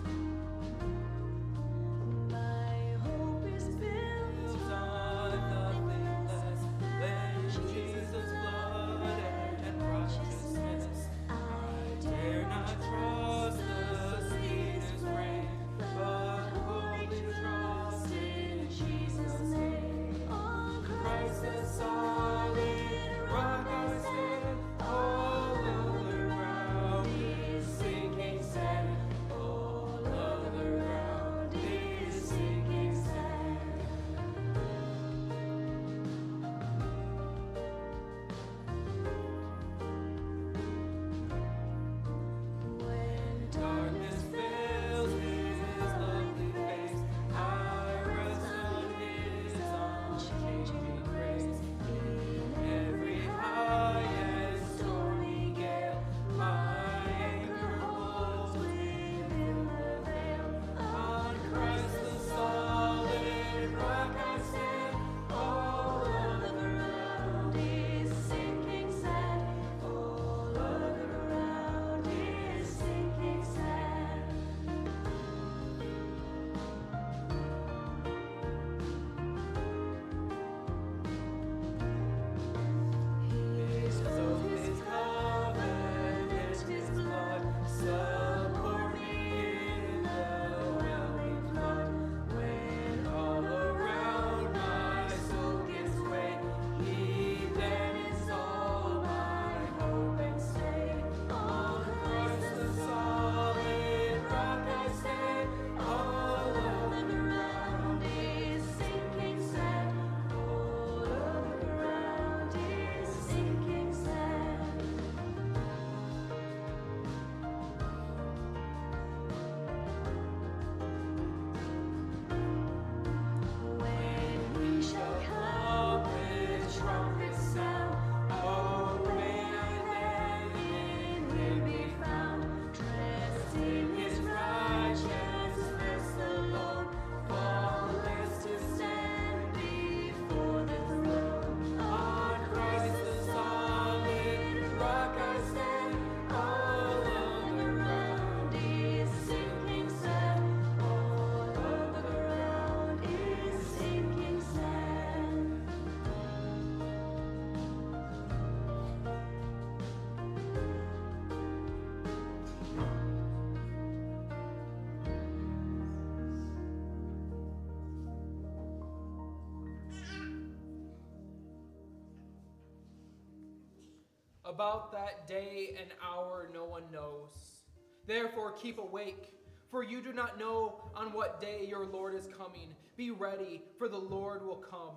[174.55, 177.65] About that day and hour no one knows.
[178.07, 179.33] Therefore keep awake,
[179.69, 182.69] for you do not know on what day your Lord is coming.
[182.97, 184.95] Be ready, for the Lord will come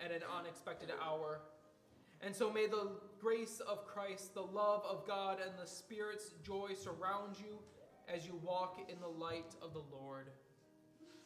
[0.00, 1.38] at an unexpected hour.
[2.20, 6.70] And so may the grace of Christ, the love of God, and the Spirit's joy
[6.74, 7.60] surround you
[8.12, 10.30] as you walk in the light of the Lord.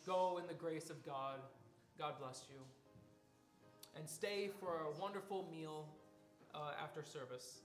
[0.05, 1.39] Go in the grace of God.
[1.98, 2.61] God bless you.
[3.97, 5.89] And stay for a wonderful meal
[6.55, 7.61] uh, after service.